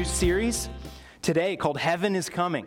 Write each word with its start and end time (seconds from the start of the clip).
new 0.00 0.06
series 0.06 0.70
today 1.20 1.56
called 1.56 1.76
Heaven 1.76 2.16
is 2.16 2.30
Coming. 2.30 2.66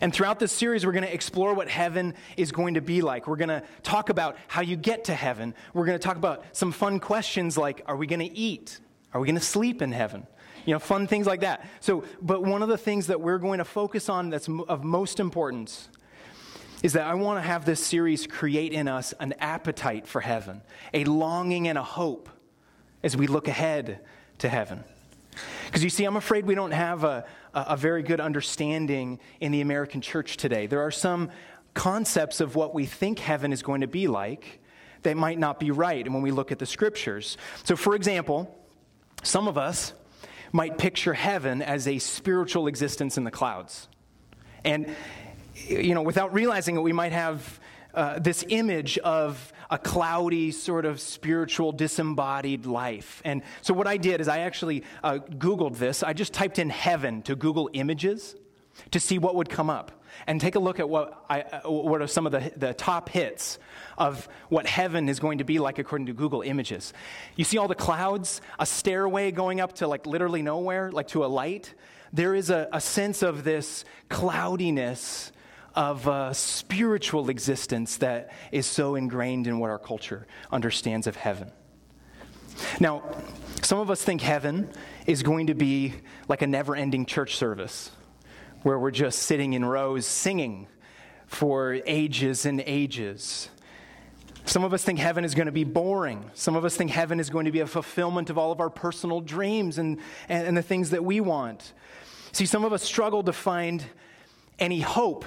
And 0.00 0.14
throughout 0.14 0.38
this 0.38 0.50
series, 0.50 0.86
we're 0.86 0.92
going 0.92 1.04
to 1.04 1.12
explore 1.12 1.52
what 1.52 1.68
heaven 1.68 2.14
is 2.38 2.52
going 2.52 2.72
to 2.72 2.80
be 2.80 3.02
like. 3.02 3.26
We're 3.26 3.36
going 3.36 3.50
to 3.50 3.62
talk 3.82 4.08
about 4.08 4.38
how 4.48 4.62
you 4.62 4.76
get 4.76 5.04
to 5.04 5.14
heaven. 5.14 5.54
We're 5.74 5.84
going 5.84 5.98
to 5.98 6.02
talk 6.02 6.16
about 6.16 6.42
some 6.52 6.72
fun 6.72 7.00
questions 7.00 7.58
like 7.58 7.82
Are 7.84 7.96
we 7.96 8.06
going 8.06 8.26
to 8.26 8.34
eat? 8.34 8.80
Are 9.12 9.20
we 9.20 9.26
going 9.26 9.36
to 9.36 9.44
sleep 9.44 9.82
in 9.82 9.92
heaven? 9.92 10.26
You 10.64 10.72
know, 10.72 10.78
fun 10.78 11.06
things 11.06 11.26
like 11.26 11.40
that. 11.40 11.68
So, 11.80 12.04
but 12.22 12.42
one 12.42 12.62
of 12.62 12.70
the 12.70 12.78
things 12.78 13.08
that 13.08 13.20
we're 13.20 13.36
going 13.36 13.58
to 13.58 13.66
focus 13.66 14.08
on 14.08 14.30
that's 14.30 14.48
of 14.68 14.84
most 14.84 15.20
importance 15.20 15.90
is 16.82 16.94
that 16.94 17.06
I 17.06 17.12
want 17.12 17.42
to 17.42 17.46
have 17.46 17.66
this 17.66 17.84
series 17.84 18.26
create 18.26 18.72
in 18.72 18.88
us 18.88 19.12
an 19.20 19.34
appetite 19.38 20.06
for 20.06 20.22
heaven, 20.22 20.62
a 20.94 21.04
longing 21.04 21.68
and 21.68 21.76
a 21.76 21.82
hope 21.82 22.30
as 23.02 23.18
we 23.18 23.26
look 23.26 23.48
ahead 23.48 24.00
to 24.38 24.48
heaven. 24.48 24.82
Because 25.66 25.84
you 25.84 25.90
see, 25.90 26.04
I'm 26.04 26.16
afraid 26.16 26.46
we 26.46 26.54
don't 26.54 26.70
have 26.70 27.04
a, 27.04 27.26
a 27.54 27.76
very 27.76 28.02
good 28.02 28.20
understanding 28.20 29.18
in 29.40 29.52
the 29.52 29.60
American 29.60 30.00
church 30.00 30.36
today. 30.36 30.66
There 30.66 30.80
are 30.80 30.90
some 30.90 31.30
concepts 31.74 32.40
of 32.40 32.56
what 32.56 32.74
we 32.74 32.86
think 32.86 33.18
heaven 33.18 33.52
is 33.52 33.62
going 33.62 33.82
to 33.82 33.86
be 33.86 34.06
like 34.06 34.60
that 35.02 35.16
might 35.16 35.38
not 35.38 35.60
be 35.60 35.70
right 35.70 36.10
when 36.10 36.22
we 36.22 36.30
look 36.30 36.50
at 36.50 36.58
the 36.58 36.66
scriptures. 36.66 37.36
So, 37.64 37.76
for 37.76 37.94
example, 37.94 38.58
some 39.22 39.46
of 39.46 39.58
us 39.58 39.92
might 40.52 40.78
picture 40.78 41.12
heaven 41.12 41.60
as 41.60 41.86
a 41.86 41.98
spiritual 41.98 42.66
existence 42.66 43.18
in 43.18 43.24
the 43.24 43.30
clouds. 43.30 43.88
And, 44.64 44.94
you 45.68 45.94
know, 45.94 46.02
without 46.02 46.32
realizing 46.32 46.76
it, 46.76 46.80
we 46.80 46.92
might 46.92 47.12
have 47.12 47.60
uh, 47.94 48.18
this 48.18 48.44
image 48.48 48.98
of 48.98 49.52
a 49.70 49.78
cloudy, 49.78 50.50
sort 50.50 50.84
of 50.84 51.00
spiritual, 51.00 51.72
disembodied 51.72 52.66
life. 52.66 53.20
And 53.24 53.42
so, 53.62 53.74
what 53.74 53.86
I 53.86 53.96
did 53.96 54.20
is 54.20 54.28
I 54.28 54.40
actually 54.40 54.84
uh, 55.02 55.18
Googled 55.18 55.76
this. 55.78 56.02
I 56.02 56.12
just 56.12 56.32
typed 56.32 56.58
in 56.58 56.70
heaven 56.70 57.22
to 57.22 57.36
Google 57.36 57.70
images 57.72 58.36
to 58.90 59.00
see 59.00 59.18
what 59.18 59.34
would 59.34 59.48
come 59.48 59.70
up. 59.70 59.92
And 60.26 60.40
take 60.40 60.54
a 60.54 60.58
look 60.58 60.80
at 60.80 60.88
what, 60.88 61.24
I, 61.28 61.42
uh, 61.42 61.70
what 61.70 62.00
are 62.00 62.06
some 62.06 62.24
of 62.24 62.32
the, 62.32 62.50
the 62.56 62.72
top 62.72 63.10
hits 63.10 63.58
of 63.98 64.28
what 64.48 64.66
heaven 64.66 65.10
is 65.10 65.20
going 65.20 65.38
to 65.38 65.44
be 65.44 65.58
like 65.58 65.78
according 65.78 66.06
to 66.06 66.14
Google 66.14 66.40
Images. 66.40 66.94
You 67.34 67.44
see 67.44 67.58
all 67.58 67.68
the 67.68 67.74
clouds, 67.74 68.40
a 68.58 68.64
stairway 68.64 69.30
going 69.30 69.60
up 69.60 69.74
to 69.74 69.86
like 69.86 70.06
literally 70.06 70.40
nowhere, 70.40 70.90
like 70.90 71.08
to 71.08 71.24
a 71.24 71.26
light. 71.26 71.74
There 72.14 72.34
is 72.34 72.48
a, 72.48 72.66
a 72.72 72.80
sense 72.80 73.22
of 73.22 73.44
this 73.44 73.84
cloudiness 74.08 75.32
of 75.76 76.06
a 76.06 76.32
spiritual 76.32 77.28
existence 77.28 77.98
that 77.98 78.32
is 78.50 78.66
so 78.66 78.94
ingrained 78.94 79.46
in 79.46 79.58
what 79.58 79.70
our 79.70 79.78
culture 79.78 80.26
understands 80.50 81.06
of 81.06 81.14
heaven. 81.14 81.52
Now, 82.80 83.02
some 83.62 83.78
of 83.78 83.90
us 83.90 84.02
think 84.02 84.22
heaven 84.22 84.70
is 85.06 85.22
going 85.22 85.48
to 85.48 85.54
be 85.54 85.94
like 86.28 86.40
a 86.40 86.46
never 86.46 86.74
ending 86.74 87.04
church 87.04 87.36
service 87.36 87.90
where 88.62 88.78
we're 88.78 88.90
just 88.90 89.20
sitting 89.20 89.52
in 89.52 89.64
rows 89.64 90.06
singing 90.06 90.66
for 91.26 91.78
ages 91.86 92.46
and 92.46 92.62
ages. 92.66 93.50
Some 94.46 94.64
of 94.64 94.72
us 94.72 94.82
think 94.82 94.98
heaven 94.98 95.24
is 95.24 95.34
going 95.34 95.46
to 95.46 95.52
be 95.52 95.64
boring. 95.64 96.30
Some 96.34 96.56
of 96.56 96.64
us 96.64 96.74
think 96.76 96.90
heaven 96.90 97.20
is 97.20 97.28
going 97.28 97.44
to 97.44 97.50
be 97.50 97.60
a 97.60 97.66
fulfillment 97.66 98.30
of 98.30 98.38
all 98.38 98.50
of 98.50 98.60
our 98.60 98.70
personal 98.70 99.20
dreams 99.20 99.76
and, 99.76 99.98
and, 100.28 100.46
and 100.46 100.56
the 100.56 100.62
things 100.62 100.90
that 100.90 101.04
we 101.04 101.20
want. 101.20 101.74
See, 102.32 102.46
some 102.46 102.64
of 102.64 102.72
us 102.72 102.82
struggle 102.82 103.22
to 103.24 103.32
find 103.32 103.84
any 104.58 104.80
hope 104.80 105.24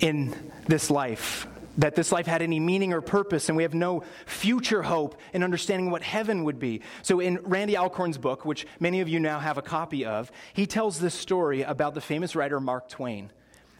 in 0.00 0.34
this 0.66 0.90
life, 0.90 1.46
that 1.78 1.94
this 1.94 2.10
life 2.12 2.26
had 2.26 2.42
any 2.42 2.60
meaning 2.60 2.92
or 2.92 3.00
purpose, 3.00 3.48
and 3.48 3.56
we 3.56 3.62
have 3.62 3.74
no 3.74 4.02
future 4.26 4.82
hope 4.82 5.16
in 5.32 5.42
understanding 5.42 5.90
what 5.90 6.02
heaven 6.02 6.44
would 6.44 6.58
be. 6.58 6.82
So, 7.02 7.20
in 7.20 7.38
Randy 7.42 7.76
Alcorn's 7.76 8.18
book, 8.18 8.44
which 8.44 8.66
many 8.80 9.00
of 9.00 9.08
you 9.08 9.20
now 9.20 9.38
have 9.38 9.58
a 9.58 9.62
copy 9.62 10.04
of, 10.04 10.30
he 10.52 10.66
tells 10.66 10.98
this 10.98 11.14
story 11.14 11.62
about 11.62 11.94
the 11.94 12.00
famous 12.00 12.34
writer 12.34 12.60
Mark 12.60 12.88
Twain 12.88 13.30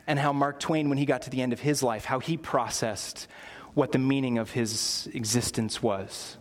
and 0.07 0.19
how 0.19 0.33
Mark 0.33 0.59
Twain, 0.59 0.89
when 0.89 0.99
he 0.99 1.05
got 1.05 1.23
to 1.23 1.31
the 1.31 1.43
end 1.43 1.53
of 1.53 1.61
his 1.61 1.83
life, 1.83 2.05
how 2.05 2.19
he 2.19 2.37
processed 2.37 3.27
what 3.75 3.93
the 3.93 3.99
meaning 3.99 4.39
of 4.39 4.51
his 4.51 5.09
existence 5.13 5.83
was. 5.83 6.37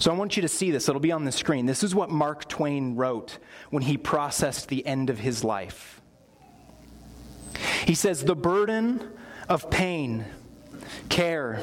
So 0.00 0.12
I 0.12 0.14
want 0.14 0.36
you 0.36 0.42
to 0.42 0.48
see 0.48 0.70
this. 0.70 0.88
It'll 0.88 1.00
be 1.00 1.12
on 1.12 1.24
the 1.24 1.32
screen. 1.32 1.66
This 1.66 1.82
is 1.82 1.94
what 1.94 2.08
Mark 2.08 2.48
Twain 2.48 2.94
wrote 2.94 3.38
when 3.70 3.82
he 3.82 3.96
processed 3.96 4.68
the 4.68 4.86
end 4.86 5.10
of 5.10 5.18
his 5.18 5.42
life. 5.42 5.97
He 7.88 7.94
says, 7.94 8.22
The 8.22 8.36
burden 8.36 9.00
of 9.48 9.70
pain, 9.70 10.26
care, 11.08 11.62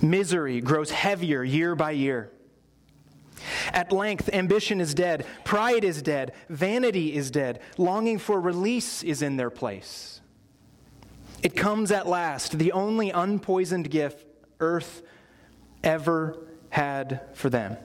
misery 0.00 0.62
grows 0.62 0.90
heavier 0.90 1.44
year 1.44 1.74
by 1.74 1.90
year. 1.90 2.30
At 3.70 3.92
length, 3.92 4.30
ambition 4.32 4.80
is 4.80 4.94
dead, 4.94 5.26
pride 5.44 5.84
is 5.84 6.00
dead, 6.00 6.32
vanity 6.48 7.14
is 7.14 7.30
dead, 7.30 7.60
longing 7.76 8.18
for 8.18 8.40
release 8.40 9.02
is 9.02 9.20
in 9.20 9.36
their 9.36 9.50
place. 9.50 10.22
It 11.42 11.54
comes 11.54 11.92
at 11.92 12.08
last, 12.08 12.58
the 12.58 12.72
only 12.72 13.10
unpoisoned 13.10 13.90
gift 13.90 14.24
earth 14.60 15.02
ever 15.84 16.38
had 16.70 17.20
for 17.34 17.50
them. 17.50 17.76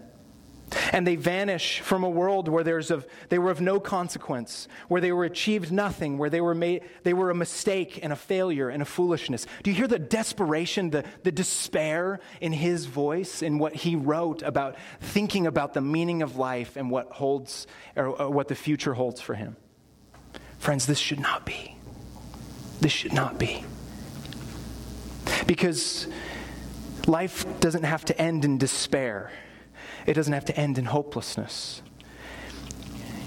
And 0.91 1.05
they 1.05 1.15
vanish 1.15 1.79
from 1.81 2.03
a 2.03 2.09
world 2.09 2.47
where 2.47 2.63
there's 2.63 2.89
of, 2.89 3.05
they 3.29 3.37
were 3.37 3.51
of 3.51 3.61
no 3.61 3.79
consequence, 3.79 4.67
where 4.87 4.99
they 4.99 5.11
were 5.11 5.23
achieved 5.23 5.71
nothing, 5.71 6.17
where 6.17 6.29
they 6.29 6.41
were, 6.41 6.55
made, 6.55 6.83
they 7.03 7.13
were 7.13 7.29
a 7.29 7.35
mistake 7.35 7.99
and 8.01 8.11
a 8.11 8.15
failure 8.15 8.69
and 8.69 8.81
a 8.81 8.85
foolishness. 8.85 9.45
Do 9.61 9.69
you 9.69 9.75
hear 9.75 9.87
the 9.87 9.99
desperation, 9.99 10.89
the, 10.89 11.03
the 11.23 11.31
despair 11.31 12.19
in 12.41 12.51
his 12.51 12.85
voice, 12.87 13.41
in 13.41 13.59
what 13.59 13.75
he 13.75 13.95
wrote 13.95 14.41
about 14.41 14.75
thinking 15.01 15.45
about 15.45 15.73
the 15.73 15.81
meaning 15.81 16.23
of 16.23 16.35
life 16.35 16.77
and 16.77 16.89
what 16.89 17.11
holds, 17.11 17.67
or, 17.95 18.29
what 18.29 18.47
the 18.47 18.55
future 18.55 18.95
holds 18.95 19.21
for 19.21 19.35
him? 19.35 19.57
Friends, 20.57 20.87
this 20.87 20.97
should 20.99 21.19
not 21.19 21.45
be. 21.45 21.77
This 22.81 22.91
should 22.91 23.13
not 23.13 23.37
be. 23.37 23.63
Because 25.45 26.07
life 27.05 27.45
doesn't 27.59 27.83
have 27.83 28.03
to 28.05 28.19
end 28.19 28.45
in 28.45 28.57
despair. 28.57 29.31
It 30.05 30.13
doesn't 30.13 30.33
have 30.33 30.45
to 30.45 30.57
end 30.57 30.77
in 30.77 30.85
hopelessness. 30.85 31.81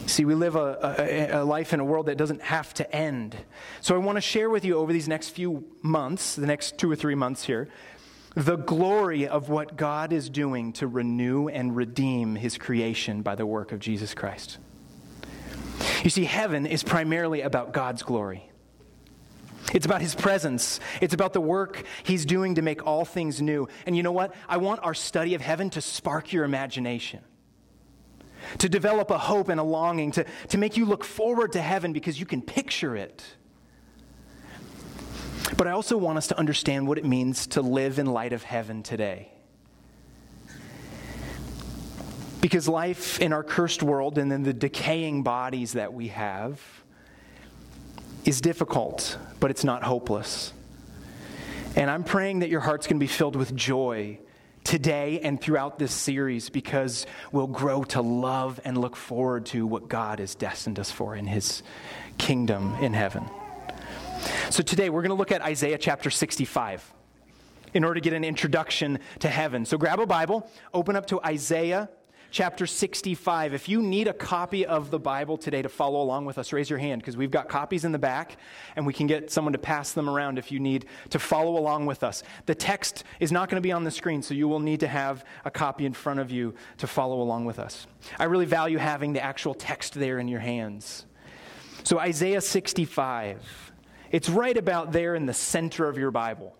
See, 0.06 0.24
we 0.24 0.34
live 0.34 0.56
a, 0.56 0.96
a, 0.98 1.42
a, 1.42 1.44
life 1.44 1.74
in 1.74 1.80
a 1.80 1.84
world 1.84 2.06
that 2.06 2.16
doesn't 2.16 2.40
have 2.40 2.72
to 2.74 2.94
end. 2.94 3.36
So 3.82 3.94
I 3.94 3.98
want 3.98 4.16
to 4.16 4.22
share 4.22 4.48
with 4.48 4.64
you 4.64 4.78
over 4.78 4.90
these 4.90 5.06
next 5.06 5.30
few 5.30 5.64
months, 5.82 6.34
the 6.34 6.46
next 6.46 6.78
two 6.78 6.90
or 6.90 6.96
three 6.96 7.14
months 7.14 7.44
here, 7.44 7.68
the 8.34 8.56
glory 8.56 9.28
of 9.28 9.50
what 9.50 9.76
God 9.76 10.12
is 10.12 10.30
doing 10.30 10.72
to 10.74 10.86
renew 10.86 11.48
and 11.48 11.76
redeem 11.76 12.36
his 12.36 12.56
creation 12.56 13.20
by 13.20 13.34
the 13.34 13.44
work 13.44 13.70
of 13.70 13.80
Jesus 13.80 14.14
Christ. 14.14 14.58
You 16.02 16.10
see, 16.10 16.24
heaven 16.24 16.64
is 16.64 16.82
primarily 16.82 17.42
about 17.42 17.72
God's 17.72 18.02
glory. 18.02 18.50
It's 19.74 19.86
about 19.86 20.00
his 20.00 20.14
presence. 20.14 20.80
It's 21.00 21.14
about 21.14 21.32
the 21.32 21.40
work 21.40 21.84
he's 22.02 22.24
doing 22.24 22.54
to 22.54 22.62
make 22.62 22.86
all 22.86 23.04
things 23.04 23.42
new. 23.42 23.68
And 23.86 23.96
you 23.96 24.02
know 24.02 24.12
what? 24.12 24.34
I 24.48 24.56
want 24.56 24.80
our 24.82 24.94
study 24.94 25.34
of 25.34 25.40
heaven 25.40 25.70
to 25.70 25.80
spark 25.80 26.32
your 26.32 26.44
imagination, 26.44 27.20
to 28.58 28.68
develop 28.68 29.10
a 29.10 29.18
hope 29.18 29.48
and 29.48 29.60
a 29.60 29.64
longing, 29.64 30.12
to, 30.12 30.24
to 30.48 30.58
make 30.58 30.76
you 30.76 30.86
look 30.86 31.04
forward 31.04 31.52
to 31.52 31.60
heaven 31.60 31.92
because 31.92 32.18
you 32.18 32.26
can 32.26 32.40
picture 32.40 32.96
it. 32.96 33.24
But 35.56 35.66
I 35.66 35.72
also 35.72 35.96
want 35.96 36.18
us 36.18 36.28
to 36.28 36.38
understand 36.38 36.86
what 36.86 36.98
it 36.98 37.04
means 37.04 37.46
to 37.48 37.62
live 37.62 37.98
in 37.98 38.06
light 38.06 38.32
of 38.32 38.42
heaven 38.42 38.82
today. 38.82 39.32
Because 42.40 42.68
life 42.68 43.20
in 43.20 43.32
our 43.32 43.42
cursed 43.42 43.82
world 43.82 44.16
and 44.16 44.32
in 44.32 44.44
the 44.44 44.52
decaying 44.52 45.24
bodies 45.24 45.72
that 45.72 45.92
we 45.92 46.08
have, 46.08 46.60
is 48.28 48.42
difficult, 48.42 49.16
but 49.40 49.50
it's 49.50 49.64
not 49.64 49.82
hopeless. 49.82 50.52
And 51.74 51.90
I'm 51.90 52.04
praying 52.04 52.40
that 52.40 52.50
your 52.50 52.60
heart's 52.60 52.86
going 52.86 52.98
to 52.98 53.02
be 53.02 53.06
filled 53.06 53.36
with 53.36 53.56
joy 53.56 54.18
today 54.64 55.20
and 55.20 55.40
throughout 55.40 55.78
this 55.78 55.92
series 55.92 56.50
because 56.50 57.06
we'll 57.32 57.46
grow 57.46 57.84
to 57.84 58.02
love 58.02 58.60
and 58.66 58.76
look 58.76 58.96
forward 58.96 59.46
to 59.46 59.66
what 59.66 59.88
God 59.88 60.18
has 60.18 60.34
destined 60.34 60.78
us 60.78 60.90
for 60.90 61.16
in 61.16 61.26
His 61.26 61.62
kingdom 62.18 62.74
in 62.82 62.92
heaven. 62.92 63.24
So 64.50 64.62
today 64.62 64.90
we're 64.90 65.00
going 65.00 65.08
to 65.08 65.14
look 65.14 65.32
at 65.32 65.40
Isaiah 65.40 65.78
chapter 65.78 66.10
65 66.10 66.92
in 67.72 67.82
order 67.82 67.94
to 67.94 68.04
get 68.04 68.12
an 68.12 68.24
introduction 68.24 68.98
to 69.20 69.28
heaven. 69.30 69.64
So 69.64 69.78
grab 69.78 70.00
a 70.00 70.06
Bible, 70.06 70.50
open 70.74 70.96
up 70.96 71.06
to 71.06 71.20
Isaiah 71.22 71.88
chapter 72.30 72.66
65. 72.66 73.54
If 73.54 73.68
you 73.68 73.82
need 73.82 74.08
a 74.08 74.12
copy 74.12 74.66
of 74.66 74.90
the 74.90 74.98
Bible 74.98 75.38
today 75.38 75.62
to 75.62 75.68
follow 75.68 76.02
along 76.02 76.26
with 76.26 76.38
us, 76.38 76.52
raise 76.52 76.68
your 76.68 76.78
hand 76.78 77.00
because 77.00 77.16
we've 77.16 77.30
got 77.30 77.48
copies 77.48 77.84
in 77.84 77.92
the 77.92 77.98
back 77.98 78.36
and 78.76 78.86
we 78.86 78.92
can 78.92 79.06
get 79.06 79.30
someone 79.30 79.52
to 79.52 79.58
pass 79.58 79.92
them 79.92 80.08
around 80.08 80.38
if 80.38 80.52
you 80.52 80.60
need 80.60 80.86
to 81.10 81.18
follow 81.18 81.56
along 81.58 81.86
with 81.86 82.02
us. 82.02 82.22
The 82.46 82.54
text 82.54 83.04
is 83.20 83.32
not 83.32 83.48
going 83.48 83.60
to 83.60 83.66
be 83.66 83.72
on 83.72 83.84
the 83.84 83.90
screen, 83.90 84.22
so 84.22 84.34
you 84.34 84.48
will 84.48 84.60
need 84.60 84.80
to 84.80 84.88
have 84.88 85.24
a 85.44 85.50
copy 85.50 85.86
in 85.86 85.92
front 85.92 86.20
of 86.20 86.30
you 86.30 86.54
to 86.78 86.86
follow 86.86 87.20
along 87.20 87.44
with 87.44 87.58
us. 87.58 87.86
I 88.18 88.24
really 88.24 88.46
value 88.46 88.78
having 88.78 89.12
the 89.12 89.22
actual 89.22 89.54
text 89.54 89.94
there 89.94 90.18
in 90.18 90.28
your 90.28 90.40
hands. 90.40 91.06
So, 91.84 91.98
Isaiah 91.98 92.40
65, 92.40 93.72
it's 94.10 94.28
right 94.28 94.56
about 94.56 94.92
there 94.92 95.14
in 95.14 95.26
the 95.26 95.34
center 95.34 95.88
of 95.88 95.96
your 95.96 96.10
Bible 96.10 96.54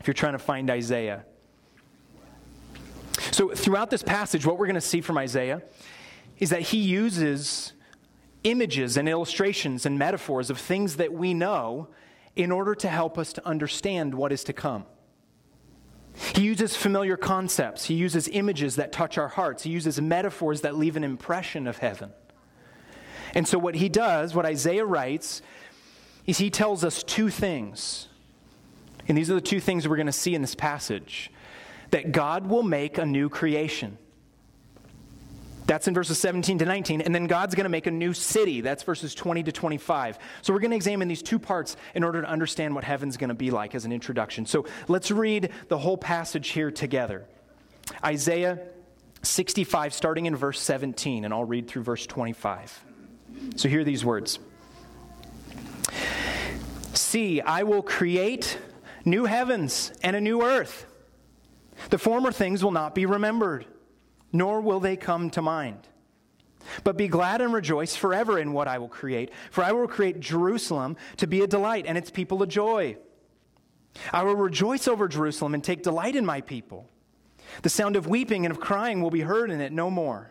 if 0.00 0.06
you're 0.06 0.14
trying 0.14 0.32
to 0.32 0.38
find 0.38 0.70
Isaiah. 0.70 1.24
So, 3.30 3.50
throughout 3.50 3.90
this 3.90 4.02
passage, 4.02 4.46
what 4.46 4.58
we're 4.58 4.66
going 4.66 4.74
to 4.74 4.80
see 4.80 5.00
from 5.00 5.18
Isaiah 5.18 5.62
is 6.38 6.50
that 6.50 6.62
he 6.62 6.78
uses 6.78 7.72
images 8.44 8.96
and 8.96 9.08
illustrations 9.08 9.84
and 9.84 9.98
metaphors 9.98 10.48
of 10.48 10.58
things 10.58 10.96
that 10.96 11.12
we 11.12 11.34
know 11.34 11.88
in 12.34 12.50
order 12.50 12.74
to 12.74 12.88
help 12.88 13.18
us 13.18 13.32
to 13.34 13.46
understand 13.46 14.14
what 14.14 14.32
is 14.32 14.42
to 14.44 14.52
come. 14.52 14.86
He 16.34 16.42
uses 16.42 16.76
familiar 16.76 17.16
concepts. 17.16 17.84
He 17.84 17.94
uses 17.94 18.28
images 18.28 18.76
that 18.76 18.92
touch 18.92 19.18
our 19.18 19.28
hearts. 19.28 19.62
He 19.62 19.70
uses 19.70 20.00
metaphors 20.00 20.62
that 20.62 20.76
leave 20.76 20.96
an 20.96 21.04
impression 21.04 21.66
of 21.66 21.78
heaven. 21.78 22.12
And 23.34 23.46
so, 23.46 23.58
what 23.58 23.76
he 23.76 23.88
does, 23.88 24.34
what 24.34 24.46
Isaiah 24.46 24.84
writes, 24.84 25.42
is 26.26 26.38
he 26.38 26.50
tells 26.50 26.84
us 26.84 27.02
two 27.02 27.30
things. 27.30 28.08
And 29.08 29.16
these 29.16 29.30
are 29.30 29.34
the 29.34 29.40
two 29.40 29.60
things 29.60 29.88
we're 29.88 29.96
going 29.96 30.06
to 30.06 30.12
see 30.12 30.34
in 30.34 30.42
this 30.42 30.54
passage 30.54 31.30
that 31.90 32.12
God 32.12 32.46
will 32.46 32.62
make 32.62 32.98
a 32.98 33.06
new 33.06 33.28
creation. 33.28 33.98
That's 35.70 35.86
in 35.86 35.94
verses 35.94 36.18
17 36.18 36.58
to 36.58 36.64
19. 36.64 37.00
And 37.00 37.14
then 37.14 37.28
God's 37.28 37.54
going 37.54 37.64
to 37.64 37.70
make 37.70 37.86
a 37.86 37.92
new 37.92 38.12
city. 38.12 38.60
That's 38.60 38.82
verses 38.82 39.14
20 39.14 39.44
to 39.44 39.52
25. 39.52 40.18
So 40.42 40.52
we're 40.52 40.58
going 40.58 40.72
to 40.72 40.76
examine 40.76 41.06
these 41.06 41.22
two 41.22 41.38
parts 41.38 41.76
in 41.94 42.02
order 42.02 42.22
to 42.22 42.28
understand 42.28 42.74
what 42.74 42.82
heaven's 42.82 43.16
going 43.16 43.28
to 43.28 43.34
be 43.34 43.52
like 43.52 43.76
as 43.76 43.84
an 43.84 43.92
introduction. 43.92 44.46
So 44.46 44.66
let's 44.88 45.12
read 45.12 45.50
the 45.68 45.78
whole 45.78 45.96
passage 45.96 46.48
here 46.48 46.72
together. 46.72 47.24
Isaiah 48.04 48.58
65, 49.22 49.94
starting 49.94 50.26
in 50.26 50.34
verse 50.34 50.60
17, 50.60 51.24
and 51.24 51.32
I'll 51.32 51.44
read 51.44 51.68
through 51.68 51.84
verse 51.84 52.04
25. 52.04 52.84
So 53.54 53.68
hear 53.68 53.84
these 53.84 54.04
words 54.04 54.40
See, 56.94 57.40
I 57.40 57.62
will 57.62 57.82
create 57.82 58.58
new 59.04 59.24
heavens 59.24 59.92
and 60.02 60.16
a 60.16 60.20
new 60.20 60.42
earth. 60.42 60.86
The 61.88 61.98
former 61.98 62.30
things 62.30 62.62
will 62.62 62.72
not 62.72 62.94
be 62.94 63.06
remembered 63.06 63.66
nor 64.32 64.60
will 64.60 64.80
they 64.80 64.96
come 64.96 65.30
to 65.30 65.42
mind. 65.42 65.88
But 66.84 66.96
be 66.96 67.08
glad 67.08 67.40
and 67.40 67.52
rejoice 67.52 67.96
forever 67.96 68.38
in 68.38 68.52
what 68.52 68.68
I 68.68 68.78
will 68.78 68.88
create, 68.88 69.30
for 69.50 69.64
I 69.64 69.72
will 69.72 69.88
create 69.88 70.20
Jerusalem 70.20 70.96
to 71.16 71.26
be 71.26 71.40
a 71.40 71.46
delight 71.46 71.86
and 71.86 71.96
its 71.96 72.10
people 72.10 72.42
a 72.42 72.46
joy. 72.46 72.96
I 74.12 74.22
will 74.22 74.36
rejoice 74.36 74.86
over 74.86 75.08
Jerusalem 75.08 75.54
and 75.54 75.64
take 75.64 75.82
delight 75.82 76.14
in 76.14 76.24
my 76.24 76.40
people. 76.40 76.88
The 77.62 77.70
sound 77.70 77.96
of 77.96 78.06
weeping 78.06 78.44
and 78.44 78.54
of 78.54 78.60
crying 78.60 79.02
will 79.02 79.10
be 79.10 79.22
heard 79.22 79.50
in 79.50 79.60
it 79.60 79.72
no 79.72 79.90
more. 79.90 80.30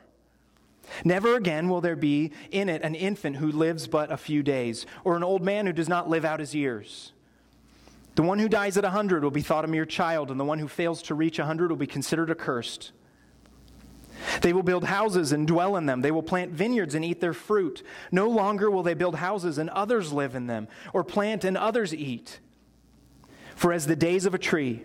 Never 1.03 1.35
again 1.35 1.67
will 1.67 1.81
there 1.81 1.97
be 1.97 2.31
in 2.51 2.69
it 2.69 2.83
an 2.83 2.95
infant 2.95 3.35
who 3.35 3.51
lives 3.51 3.87
but 3.87 4.11
a 4.11 4.17
few 4.17 4.41
days, 4.41 4.85
or 5.03 5.17
an 5.17 5.23
old 5.23 5.43
man 5.43 5.65
who 5.65 5.73
does 5.73 5.89
not 5.89 6.09
live 6.09 6.23
out 6.23 6.39
his 6.39 6.55
years. 6.55 7.11
The 8.19 8.23
one 8.23 8.39
who 8.39 8.49
dies 8.49 8.75
at 8.75 8.83
a 8.83 8.89
hundred 8.89 9.23
will 9.23 9.31
be 9.31 9.41
thought 9.41 9.63
a 9.63 9.67
mere 9.69 9.85
child, 9.85 10.29
and 10.29 10.37
the 10.37 10.43
one 10.43 10.59
who 10.59 10.67
fails 10.67 11.01
to 11.03 11.15
reach 11.15 11.39
a 11.39 11.45
hundred 11.45 11.69
will 11.69 11.77
be 11.77 11.87
considered 11.87 12.29
accursed. 12.29 12.91
They 14.41 14.51
will 14.51 14.61
build 14.61 14.83
houses 14.83 15.31
and 15.31 15.47
dwell 15.47 15.77
in 15.77 15.85
them. 15.85 16.01
They 16.01 16.11
will 16.11 16.21
plant 16.21 16.51
vineyards 16.51 16.95
and 16.95 17.05
eat 17.05 17.21
their 17.21 17.31
fruit. 17.31 17.81
No 18.11 18.27
longer 18.27 18.69
will 18.69 18.83
they 18.83 18.93
build 18.93 19.15
houses 19.15 19.57
and 19.57 19.69
others 19.69 20.11
live 20.11 20.35
in 20.35 20.47
them, 20.47 20.67
or 20.91 21.01
plant 21.01 21.45
and 21.45 21.55
others 21.55 21.95
eat. 21.95 22.41
For 23.55 23.71
as 23.71 23.87
the 23.87 23.95
days 23.95 24.25
of 24.25 24.33
a 24.33 24.37
tree, 24.37 24.83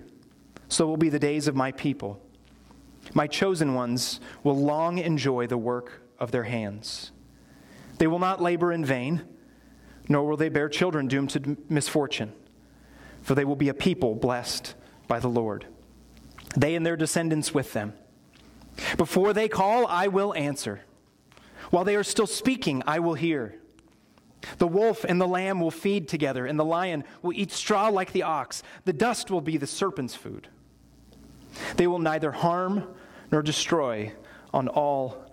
so 0.69 0.86
will 0.86 0.96
be 0.96 1.08
the 1.08 1.19
days 1.19 1.48
of 1.48 1.56
my 1.56 1.72
people. 1.72 2.22
My 3.14 3.26
chosen 3.26 3.75
ones 3.75 4.20
will 4.44 4.56
long 4.56 4.98
enjoy 4.98 5.48
the 5.48 5.58
work 5.58 6.02
of 6.20 6.31
their 6.31 6.44
hands. 6.44 7.10
They 7.98 8.06
will 8.06 8.20
not 8.20 8.40
labor 8.40 8.70
in 8.70 8.84
vain, 8.84 9.22
nor 10.08 10.25
will 10.25 10.36
they 10.36 10.50
bear 10.50 10.69
children 10.69 11.08
doomed 11.08 11.31
to 11.31 11.56
misfortune, 11.69 12.32
for 13.24 13.34
they 13.34 13.44
will 13.44 13.56
be 13.56 13.68
a 13.68 13.74
people 13.74 14.14
blessed 14.14 14.74
by 15.08 15.18
the 15.18 15.28
Lord. 15.28 15.66
They 16.56 16.76
and 16.76 16.86
their 16.86 16.96
descendants 16.96 17.52
with 17.52 17.72
them. 17.72 17.94
Before 18.96 19.32
they 19.32 19.48
call, 19.48 19.86
I 19.86 20.06
will 20.08 20.34
answer. 20.34 20.82
While 21.70 21.84
they 21.84 21.96
are 21.96 22.04
still 22.04 22.26
speaking, 22.26 22.82
I 22.86 23.00
will 23.00 23.14
hear. 23.14 23.56
The 24.58 24.68
wolf 24.68 25.04
and 25.04 25.20
the 25.20 25.26
lamb 25.26 25.58
will 25.58 25.70
feed 25.70 26.06
together, 26.06 26.44
and 26.44 26.58
the 26.58 26.64
lion 26.64 27.02
will 27.22 27.32
eat 27.32 27.50
straw 27.50 27.88
like 27.88 28.12
the 28.12 28.24
ox. 28.24 28.62
The 28.84 28.92
dust 28.92 29.30
will 29.30 29.40
be 29.40 29.56
the 29.56 29.66
serpent's 29.66 30.14
food. 30.14 30.48
They 31.76 31.86
will 31.86 31.98
neither 31.98 32.30
harm 32.30 32.94
nor 33.32 33.42
destroy 33.42 34.12
on 34.52 34.68
all 34.68 35.30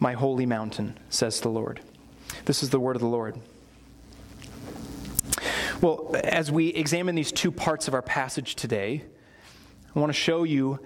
my 0.00 0.14
holy 0.14 0.46
mountain, 0.46 0.98
says 1.10 1.40
the 1.40 1.50
Lord. 1.50 1.80
This 2.46 2.62
is 2.62 2.70
the 2.70 2.80
word 2.80 2.96
of 2.96 3.02
the 3.02 3.08
Lord. 3.08 3.38
Well, 5.80 6.16
as 6.24 6.50
we 6.50 6.68
examine 6.68 7.14
these 7.14 7.30
two 7.30 7.52
parts 7.52 7.86
of 7.86 7.94
our 7.94 8.02
passage 8.02 8.56
today, 8.56 9.04
I 9.94 9.98
want 10.00 10.10
to 10.10 10.18
show 10.18 10.42
you 10.42 10.80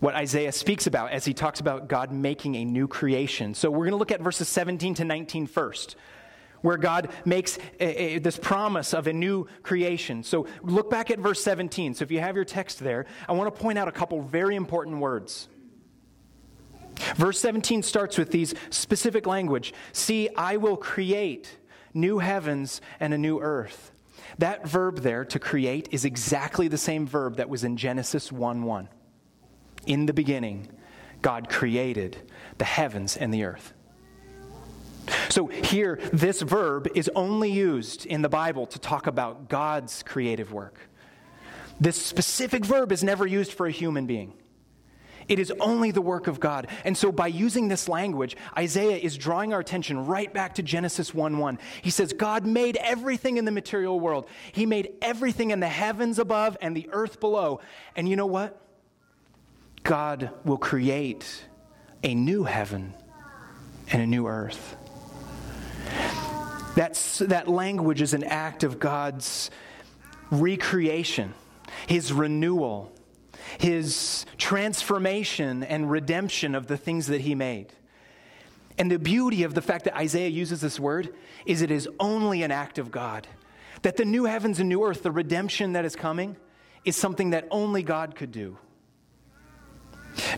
what 0.00 0.14
Isaiah 0.14 0.52
speaks 0.52 0.86
about 0.86 1.12
as 1.12 1.24
he 1.24 1.32
talks 1.32 1.60
about 1.60 1.88
God 1.88 2.12
making 2.12 2.54
a 2.56 2.64
new 2.66 2.86
creation. 2.86 3.54
So 3.54 3.70
we're 3.70 3.78
going 3.78 3.92
to 3.92 3.96
look 3.96 4.12
at 4.12 4.20
verses 4.20 4.46
17 4.48 4.94
to 4.94 5.06
19 5.06 5.46
first, 5.46 5.96
where 6.60 6.76
God 6.76 7.08
makes 7.24 7.58
a, 7.78 8.16
a, 8.16 8.18
this 8.18 8.36
promise 8.36 8.92
of 8.92 9.06
a 9.06 9.12
new 9.14 9.46
creation. 9.62 10.22
So 10.22 10.46
look 10.62 10.90
back 10.90 11.10
at 11.10 11.18
verse 11.18 11.42
17. 11.42 11.94
So 11.94 12.02
if 12.02 12.10
you 12.10 12.20
have 12.20 12.36
your 12.36 12.44
text 12.44 12.80
there, 12.80 13.06
I 13.26 13.32
want 13.32 13.54
to 13.54 13.58
point 13.58 13.78
out 13.78 13.88
a 13.88 13.92
couple 13.92 14.20
very 14.20 14.54
important 14.54 14.98
words. 14.98 15.48
Verse 17.16 17.40
17 17.40 17.82
starts 17.82 18.18
with 18.18 18.30
these 18.30 18.54
specific 18.68 19.26
language 19.26 19.72
See, 19.92 20.28
I 20.36 20.58
will 20.58 20.76
create 20.76 21.56
new 21.94 22.18
heavens 22.18 22.82
and 23.00 23.14
a 23.14 23.18
new 23.18 23.40
earth. 23.40 23.89
That 24.38 24.66
verb 24.66 25.00
there, 25.00 25.24
to 25.26 25.38
create, 25.38 25.88
is 25.90 26.04
exactly 26.04 26.68
the 26.68 26.78
same 26.78 27.06
verb 27.06 27.36
that 27.36 27.48
was 27.48 27.64
in 27.64 27.76
Genesis 27.76 28.30
1 28.30 28.62
1. 28.62 28.88
In 29.86 30.06
the 30.06 30.12
beginning, 30.12 30.68
God 31.22 31.48
created 31.48 32.30
the 32.58 32.64
heavens 32.64 33.16
and 33.16 33.32
the 33.32 33.44
earth. 33.44 33.72
So 35.28 35.46
here, 35.46 35.98
this 36.12 36.42
verb 36.42 36.88
is 36.94 37.10
only 37.14 37.50
used 37.50 38.06
in 38.06 38.22
the 38.22 38.28
Bible 38.28 38.66
to 38.66 38.78
talk 38.78 39.06
about 39.06 39.48
God's 39.48 40.02
creative 40.02 40.52
work. 40.52 40.78
This 41.80 42.00
specific 42.00 42.64
verb 42.64 42.92
is 42.92 43.02
never 43.02 43.26
used 43.26 43.52
for 43.52 43.66
a 43.66 43.70
human 43.70 44.06
being. 44.06 44.34
It 45.30 45.38
is 45.38 45.52
only 45.60 45.92
the 45.92 46.02
work 46.02 46.26
of 46.26 46.40
God. 46.40 46.66
And 46.84 46.98
so 46.98 47.12
by 47.12 47.28
using 47.28 47.68
this 47.68 47.88
language, 47.88 48.36
Isaiah 48.58 48.96
is 48.96 49.16
drawing 49.16 49.54
our 49.54 49.60
attention 49.60 50.04
right 50.06 50.34
back 50.34 50.56
to 50.56 50.62
Genesis 50.62 51.14
1 51.14 51.38
1. 51.38 51.58
He 51.82 51.90
says, 51.90 52.12
God 52.12 52.44
made 52.44 52.76
everything 52.78 53.36
in 53.36 53.44
the 53.44 53.52
material 53.52 54.00
world, 54.00 54.26
He 54.50 54.66
made 54.66 54.92
everything 55.00 55.52
in 55.52 55.60
the 55.60 55.68
heavens 55.68 56.18
above 56.18 56.56
and 56.60 56.76
the 56.76 56.88
earth 56.90 57.20
below. 57.20 57.60
And 57.94 58.08
you 58.08 58.16
know 58.16 58.26
what? 58.26 58.60
God 59.84 60.30
will 60.44 60.58
create 60.58 61.44
a 62.02 62.12
new 62.12 62.42
heaven 62.42 62.92
and 63.92 64.02
a 64.02 64.06
new 64.06 64.26
earth. 64.26 64.76
That's, 66.74 67.18
that 67.20 67.46
language 67.46 68.02
is 68.02 68.14
an 68.14 68.24
act 68.24 68.64
of 68.64 68.80
God's 68.80 69.52
recreation, 70.32 71.34
His 71.86 72.12
renewal, 72.12 72.92
His 73.58 74.26
transformation 74.38 75.62
and 75.62 75.90
redemption 75.90 76.54
of 76.54 76.66
the 76.66 76.76
things 76.76 77.06
that 77.08 77.22
He 77.22 77.34
made. 77.34 77.72
And 78.78 78.90
the 78.90 78.98
beauty 78.98 79.42
of 79.42 79.54
the 79.54 79.62
fact 79.62 79.84
that 79.84 79.96
Isaiah 79.96 80.28
uses 80.28 80.60
this 80.60 80.80
word 80.80 81.14
is 81.44 81.60
it 81.60 81.70
is 81.70 81.88
only 81.98 82.42
an 82.42 82.50
act 82.50 82.78
of 82.78 82.90
God. 82.90 83.26
That 83.82 83.96
the 83.96 84.04
new 84.04 84.24
heavens 84.24 84.60
and 84.60 84.68
new 84.68 84.84
earth, 84.84 85.02
the 85.02 85.10
redemption 85.10 85.72
that 85.72 85.84
is 85.84 85.96
coming, 85.96 86.36
is 86.84 86.96
something 86.96 87.30
that 87.30 87.46
only 87.50 87.82
God 87.82 88.14
could 88.14 88.32
do. 88.32 88.58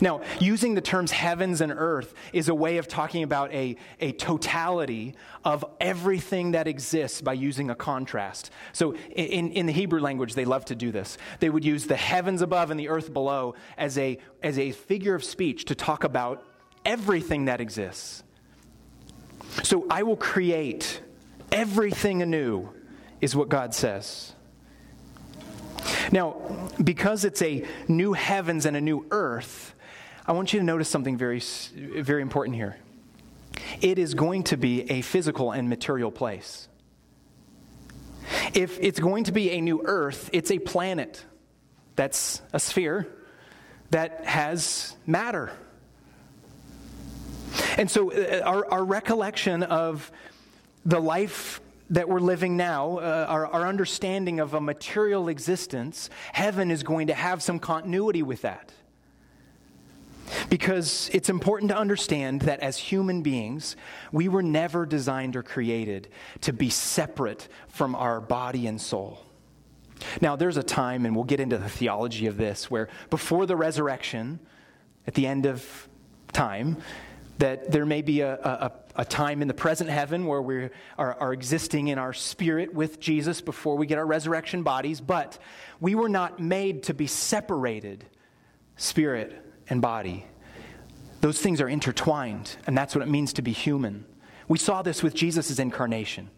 Now, 0.01 0.21
using 0.39 0.75
the 0.75 0.81
terms 0.81 1.11
heavens 1.11 1.61
and 1.61 1.71
earth 1.71 2.13
is 2.31 2.49
a 2.49 2.55
way 2.55 2.77
of 2.77 2.87
talking 2.87 3.23
about 3.23 3.51
a, 3.53 3.75
a 3.99 4.11
totality 4.13 5.15
of 5.43 5.65
everything 5.79 6.51
that 6.51 6.67
exists 6.67 7.21
by 7.21 7.33
using 7.33 7.69
a 7.69 7.75
contrast. 7.75 8.51
So, 8.71 8.95
in, 9.15 9.51
in 9.51 9.65
the 9.65 9.73
Hebrew 9.73 9.99
language, 9.99 10.35
they 10.35 10.45
love 10.45 10.65
to 10.65 10.75
do 10.75 10.91
this. 10.91 11.17
They 11.39 11.49
would 11.49 11.65
use 11.65 11.85
the 11.85 11.95
heavens 11.95 12.41
above 12.41 12.71
and 12.71 12.79
the 12.79 12.89
earth 12.89 13.13
below 13.13 13.55
as 13.77 13.97
a, 13.97 14.17
as 14.41 14.57
a 14.57 14.71
figure 14.71 15.15
of 15.15 15.23
speech 15.23 15.65
to 15.65 15.75
talk 15.75 16.03
about 16.03 16.45
everything 16.85 17.45
that 17.45 17.61
exists. 17.61 18.23
So, 19.63 19.85
I 19.89 20.03
will 20.03 20.17
create 20.17 21.01
everything 21.51 22.21
anew, 22.21 22.69
is 23.21 23.35
what 23.35 23.49
God 23.49 23.73
says. 23.73 24.33
Now, 26.11 26.35
because 26.81 27.25
it's 27.25 27.41
a 27.41 27.65
new 27.87 28.13
heavens 28.13 28.65
and 28.65 28.75
a 28.75 28.81
new 28.81 29.05
earth, 29.11 29.73
I 30.25 30.31
want 30.31 30.53
you 30.53 30.59
to 30.59 30.65
notice 30.65 30.89
something 30.89 31.17
very, 31.17 31.41
very 31.75 32.21
important 32.21 32.55
here. 32.55 32.77
It 33.81 33.99
is 33.99 34.13
going 34.13 34.43
to 34.45 34.57
be 34.57 34.89
a 34.89 35.01
physical 35.01 35.51
and 35.51 35.69
material 35.69 36.11
place. 36.11 36.67
If 38.53 38.79
it's 38.79 38.99
going 38.99 39.25
to 39.25 39.31
be 39.31 39.51
a 39.51 39.61
new 39.61 39.81
earth, 39.83 40.29
it's 40.33 40.51
a 40.51 40.59
planet 40.59 41.23
that's 41.95 42.41
a 42.53 42.59
sphere 42.59 43.07
that 43.89 44.25
has 44.25 44.95
matter. 45.05 45.51
And 47.77 47.89
so, 47.89 48.11
uh, 48.11 48.41
our, 48.43 48.71
our 48.71 48.83
recollection 48.83 49.63
of 49.63 50.11
the 50.85 50.99
life 50.99 51.61
that 51.93 52.09
we're 52.09 52.19
living 52.19 52.57
now, 52.57 52.97
uh, 52.97 53.25
our, 53.29 53.45
our 53.47 53.67
understanding 53.67 54.39
of 54.39 54.55
a 54.55 54.61
material 54.61 55.27
existence, 55.27 56.09
heaven 56.33 56.71
is 56.71 56.81
going 56.81 57.07
to 57.07 57.13
have 57.13 57.41
some 57.41 57.59
continuity 57.59 58.23
with 58.23 58.41
that. 58.41 58.71
Because 60.49 61.09
it's 61.13 61.29
important 61.29 61.69
to 61.69 61.77
understand 61.77 62.41
that 62.41 62.61
as 62.61 62.77
human 62.77 63.21
beings, 63.21 63.75
we 64.11 64.27
were 64.27 64.41
never 64.41 64.85
designed 64.85 65.35
or 65.35 65.43
created 65.43 66.07
to 66.41 66.51
be 66.51 66.69
separate 66.69 67.47
from 67.67 67.93
our 67.93 68.19
body 68.19 68.65
and 68.65 68.81
soul. 68.81 69.19
Now, 70.19 70.35
there's 70.35 70.57
a 70.57 70.63
time, 70.63 71.05
and 71.05 71.15
we'll 71.15 71.25
get 71.25 71.39
into 71.39 71.59
the 71.59 71.69
theology 71.69 72.25
of 72.25 72.37
this, 72.37 72.71
where 72.71 72.89
before 73.11 73.45
the 73.45 73.55
resurrection, 73.55 74.39
at 75.05 75.13
the 75.13 75.27
end 75.27 75.45
of 75.45 75.87
time, 76.31 76.77
that 77.37 77.71
there 77.71 77.85
may 77.85 78.01
be 78.01 78.21
a, 78.21 78.33
a, 78.35 78.71
a, 78.95 79.05
time 79.05 79.41
in 79.41 79.47
the 79.47 79.53
present 79.53 79.89
heaven 79.89 80.25
where 80.25 80.41
we 80.41 80.69
are, 80.97 81.15
are 81.19 81.33
existing 81.33 81.87
in 81.87 81.97
our 81.97 82.13
spirit 82.13 82.73
with 82.73 82.99
Jesus 82.99 83.41
before 83.41 83.75
we 83.75 83.85
get 83.85 83.97
our 83.97 84.05
resurrection 84.05 84.63
bodies, 84.63 85.01
but 85.01 85.37
we 85.79 85.95
were 85.95 86.09
not 86.09 86.39
made 86.39 86.83
to 86.83 86.93
be 86.93 87.07
separated, 87.07 88.05
spirit 88.77 89.43
and 89.69 89.81
body. 89.81 90.25
Those 91.21 91.39
things 91.41 91.61
are 91.61 91.69
intertwined, 91.69 92.57
and 92.67 92.77
that's 92.77 92.95
what 92.95 93.01
it 93.01 93.09
means 93.09 93.33
to 93.33 93.41
be 93.41 93.51
human. 93.51 94.05
We 94.47 94.57
saw 94.57 94.81
this 94.81 95.01
with 95.01 95.13
Jesus' 95.13 95.57
incarnation. 95.57 96.29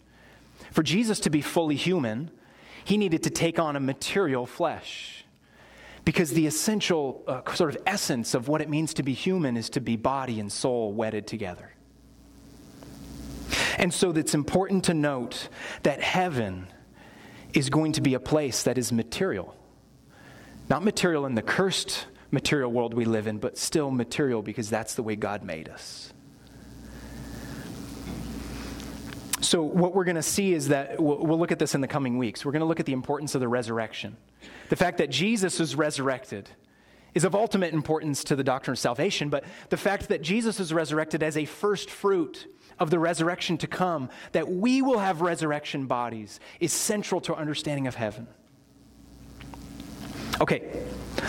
For 0.72 0.84
Jesus 0.84 1.20
to 1.22 1.30
be 1.30 1.42
fully 1.42 1.76
human, 1.76 2.32
he 2.84 2.98
needed 2.98 3.24
to 3.24 3.30
take 3.30 3.60
on 3.60 3.76
a 3.76 3.80
material 3.80 4.46
flesh. 4.46 5.26
Because 6.04 6.32
the 6.32 6.46
essential 6.46 7.24
uh, 7.28 7.52
sort 7.56 7.76
of 7.76 7.82
essence 7.88 8.36
of 8.36 8.48
what 8.48 8.62
it 8.62 8.70
means 8.70 8.94
to 8.94 9.04
be 9.04 9.14
human 9.14 9.58
is 9.58 9.72
to 9.72 9.82
be 9.82 9.96
body 9.96 10.40
and 10.40 10.52
soul 10.52 10.94
wedded 10.94 11.26
together. 11.26 11.75
And 13.86 13.94
so 13.94 14.10
it's 14.10 14.34
important 14.34 14.86
to 14.86 14.96
note 14.96 15.48
that 15.84 16.02
heaven 16.02 16.66
is 17.54 17.70
going 17.70 17.92
to 17.92 18.02
be 18.02 18.16
a 18.16 18.20
place 18.20 18.64
that 18.64 18.80
is 18.80 18.92
material. 18.92 19.56
Not 20.72 20.84
material 20.84 21.28
in 21.28 21.36
the 21.36 21.44
cursed 21.44 22.08
material 22.32 22.72
world 22.72 22.96
we 22.96 23.06
live 23.06 23.28
in, 23.28 23.38
but 23.38 23.60
still 23.60 23.92
material 23.92 24.42
because 24.42 24.72
that's 24.72 24.96
the 24.96 25.04
way 25.04 25.16
God 25.16 25.44
made 25.44 25.70
us. 25.70 26.12
So, 29.42 29.62
what 29.62 29.94
we're 29.94 30.04
going 30.04 30.16
to 30.16 30.24
see 30.24 30.54
is 30.54 30.70
that 30.70 31.00
we'll, 31.00 31.38
look 31.38 31.52
at 31.52 31.60
this 31.60 31.76
in 31.76 31.82
the 31.82 31.88
coming 31.88 32.18
weeks. 32.18 32.44
We're 32.44 32.54
going 32.54 32.62
to 32.62 32.66
look 32.66 32.80
at 32.80 32.88
the 32.88 32.94
importance 32.94 33.36
of 33.36 33.42
the 33.42 33.48
resurrection. 33.48 34.18
The 34.70 34.78
fact 34.78 34.98
that 34.98 35.12
Jesus 35.12 35.60
is 35.60 35.76
resurrected 35.76 36.50
is 37.14 37.24
of 37.24 37.36
ultimate 37.36 37.72
importance 37.72 38.24
to 38.24 38.36
the 38.36 38.44
doctrine 38.44 38.74
of 38.74 38.80
salvation, 38.80 39.30
but 39.30 39.44
the 39.70 39.78
fact 39.78 40.08
that 40.08 40.24
Jesus 40.24 40.60
is 40.60 40.74
resurrected 40.74 41.22
as 41.22 41.38
a 41.38 41.46
first 41.46 41.92
fruit 41.92 42.48
of 42.80 42.90
the 42.90 43.00
resurrection 43.00 43.58
to 43.60 43.68
come, 43.68 44.10
that 44.32 44.50
we 44.50 44.82
will 44.82 45.00
have 45.00 45.22
resurrection 45.22 45.86
bodies, 45.86 46.40
is 46.60 46.74
central 46.74 47.22
to 47.22 47.34
our 47.34 47.40
understanding 47.40 47.88
of 47.88 47.96
heaven. 47.96 48.28
Okay, 50.42 50.84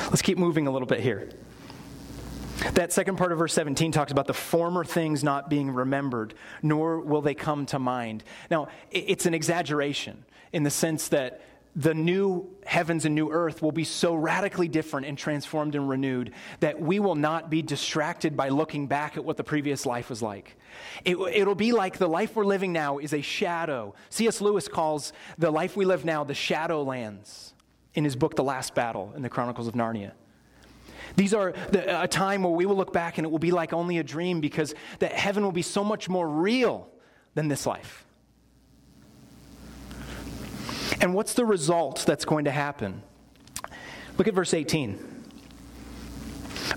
let's 0.06 0.22
keep 0.22 0.38
moving 0.38 0.66
a 0.66 0.70
little 0.70 0.86
bit 0.86 1.00
here. 1.00 1.30
That 2.74 2.92
second 2.92 3.16
part 3.16 3.32
of 3.32 3.38
verse 3.38 3.52
17 3.52 3.92
talks 3.92 4.10
about 4.10 4.26
the 4.26 4.34
former 4.34 4.84
things 4.84 5.22
not 5.22 5.48
being 5.48 5.70
remembered, 5.70 6.34
nor 6.62 7.00
will 7.00 7.22
they 7.22 7.34
come 7.34 7.66
to 7.66 7.78
mind. 7.78 8.24
Now, 8.50 8.68
it's 8.90 9.26
an 9.26 9.34
exaggeration 9.34 10.24
in 10.52 10.62
the 10.62 10.70
sense 10.70 11.08
that 11.08 11.40
the 11.76 11.92
new 11.92 12.48
heavens 12.64 13.04
and 13.04 13.14
new 13.14 13.30
earth 13.30 13.60
will 13.60 13.70
be 13.70 13.84
so 13.84 14.14
radically 14.14 14.66
different 14.66 15.06
and 15.06 15.18
transformed 15.18 15.74
and 15.74 15.86
renewed 15.88 16.32
that 16.60 16.80
we 16.80 16.98
will 16.98 17.14
not 17.14 17.50
be 17.50 17.60
distracted 17.60 18.34
by 18.34 18.48
looking 18.48 18.86
back 18.86 19.18
at 19.18 19.24
what 19.24 19.36
the 19.36 19.44
previous 19.44 19.84
life 19.84 20.08
was 20.08 20.22
like. 20.22 20.56
It, 21.04 21.18
will 21.18 21.54
be 21.54 21.72
like 21.72 21.98
the 21.98 22.08
life 22.08 22.34
we're 22.34 22.46
living 22.46 22.72
now 22.72 22.96
is 22.96 23.12
a 23.12 23.20
shadow. 23.20 23.94
C.S. 24.08 24.40
Lewis 24.40 24.68
calls 24.68 25.12
the 25.36 25.50
life 25.50 25.76
we 25.76 25.84
live 25.84 26.06
now 26.06 26.24
the 26.24 26.32
Shadowlands 26.32 27.52
in 27.94 28.04
his 28.04 28.16
book, 28.16 28.36
The 28.36 28.44
Last 28.44 28.74
Battle, 28.74 29.12
in 29.14 29.20
the 29.20 29.30
Chronicles 29.30 29.68
of 29.68 29.74
Narnia. 29.74 30.12
These 31.14 31.34
are 31.34 31.52
the, 31.70 32.02
a 32.02 32.08
time 32.08 32.42
where 32.42 32.52
we 32.52 32.64
will 32.64 32.76
look 32.76 32.92
back 32.92 33.18
and 33.18 33.26
it 33.26 33.30
will 33.30 33.38
be 33.38 33.50
like 33.50 33.74
only 33.74 33.98
a 33.98 34.02
dream 34.02 34.40
because 34.40 34.74
that 34.98 35.12
heaven 35.12 35.44
will 35.44 35.52
be 35.52 35.62
so 35.62 35.84
much 35.84 36.08
more 36.08 36.26
real 36.26 36.88
than 37.34 37.48
this 37.48 37.66
life. 37.66 38.05
And 41.00 41.14
what's 41.14 41.34
the 41.34 41.44
result 41.44 42.04
that's 42.06 42.24
going 42.24 42.46
to 42.46 42.50
happen? 42.50 43.02
Look 44.18 44.28
at 44.28 44.34
verse 44.34 44.54
18. 44.54 44.98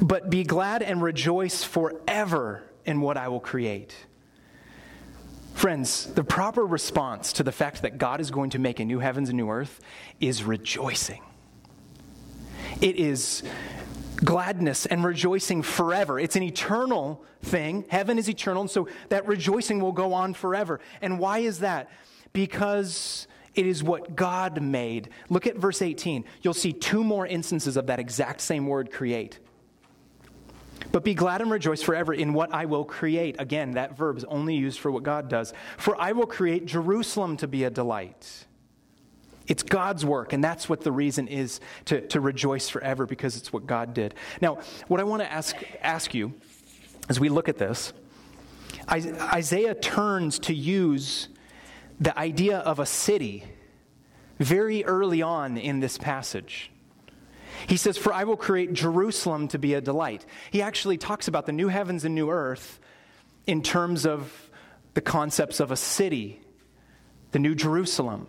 But 0.02 0.30
be 0.30 0.44
glad 0.44 0.82
and 0.84 1.02
rejoice 1.02 1.64
forever 1.64 2.64
in 2.86 3.02
what 3.02 3.18
I 3.18 3.28
will 3.28 3.40
create. 3.40 3.96
Friends, 5.54 6.06
the 6.06 6.24
proper 6.24 6.66
response 6.66 7.34
to 7.34 7.44
the 7.44 7.52
fact 7.52 7.82
that 7.82 7.98
God 7.98 8.22
is 8.22 8.32
going 8.32 8.52
to 8.52 8.60
make 8.60 8.80
a 8.80 8.86
new 8.86 9.00
heavens 9.00 9.30
and 9.30 9.38
new 9.38 9.50
earth 9.50 9.82
is 10.20 10.44
rejoicing. 10.44 11.22
It 12.82 12.96
is 12.96 13.44
gladness 14.24 14.86
and 14.86 15.04
rejoicing 15.04 15.62
forever. 15.62 16.20
It's 16.20 16.36
an 16.36 16.44
eternal 16.44 17.24
thing. 17.42 17.86
Heaven 17.90 18.18
is 18.18 18.30
eternal, 18.30 18.62
and 18.62 18.72
so 18.72 18.88
that 19.10 19.28
rejoicing 19.28 19.82
will 19.82 19.92
go 19.92 20.14
on 20.14 20.34
forever. 20.34 20.80
And 21.02 21.20
why 21.20 21.40
is 21.40 21.60
that? 21.60 21.90
Because 22.32 23.28
it 23.56 23.66
is 23.66 23.84
what 23.84 24.16
God 24.16 24.62
made. 24.62 25.10
Look 25.30 25.48
at 25.48 25.58
verse 25.58 25.82
18. 25.82 26.26
You'll 26.42 26.54
see 26.54 26.74
two 26.74 27.04
more 27.04 27.26
instances 27.26 27.78
of 27.78 27.88
that 27.88 28.00
exact 28.00 28.42
same 28.42 28.68
word 28.68 28.92
create. 28.92 29.40
But 30.92 31.04
be 31.04 31.14
glad 31.14 31.42
and 31.42 31.52
rejoice 31.52 31.82
forever 31.82 32.14
in 32.14 32.34
what 32.34 32.54
I 32.54 32.66
will 32.66 32.86
create. 32.86 33.36
Again, 33.40 33.72
that 33.72 33.98
verb 33.98 34.18
is 34.18 34.24
only 34.26 34.56
used 34.56 34.80
for 34.80 34.90
what 34.92 35.04
God 35.04 35.30
does. 35.30 35.54
For 35.78 36.00
I 36.00 36.14
will 36.14 36.26
create 36.26 36.66
Jerusalem 36.66 37.38
to 37.38 37.48
be 37.48 37.64
a 37.66 37.70
delight 37.70 38.46
it's 39.50 39.64
God's 39.64 40.06
work, 40.06 40.32
and 40.32 40.44
that's 40.44 40.70
what 40.70 40.82
the 40.82 40.92
reason 40.92 41.28
is 41.28 41.60
to, 41.86 42.02
to 42.10 42.22
rejoice 42.22 42.70
forever 42.70 43.08
because 43.08 43.36
it's 43.36 43.52
what 43.52 43.66
God 43.66 43.96
did. 43.96 44.14
Now, 44.42 44.60
what 44.88 45.00
I 45.00 45.04
want 45.04 45.24
to 45.24 45.32
ask, 45.32 45.56
ask 45.82 46.14
you 46.14 46.36
as 47.10 47.20
we 47.20 47.30
look 47.30 47.50
at 47.50 47.58
this, 47.58 47.92
Isaiah 48.88 49.74
turns 49.74 50.38
to 50.40 50.54
use 50.54 51.30
the 52.00 52.18
idea 52.18 52.60
of 52.60 52.80
a 52.80 52.86
city 52.86 53.44
very 54.40 54.86
early 54.86 55.22
on 55.22 55.58
in 55.58 55.80
this 55.80 55.98
passage. 55.98 56.72
He 57.68 57.76
says, 57.76 57.98
For 57.98 58.14
I 58.14 58.24
will 58.24 58.38
create 58.38 58.74
Jerusalem 58.74 59.50
to 59.50 59.60
be 59.60 59.74
a 59.74 59.82
delight. 59.82 60.26
He 60.52 60.62
actually 60.62 60.98
talks 60.98 61.28
about 61.28 61.46
the 61.46 61.52
new 61.52 61.68
heavens 61.68 62.06
and 62.06 62.16
new 62.16 62.30
earth 62.30 62.80
in 63.46 63.62
terms 63.62 64.06
of 64.06 64.50
the 64.94 65.02
concepts 65.02 65.60
of 65.60 65.72
a 65.72 65.76
city, 65.76 66.42
the 67.32 67.40
new 67.40 67.54
Jerusalem. 67.54 68.28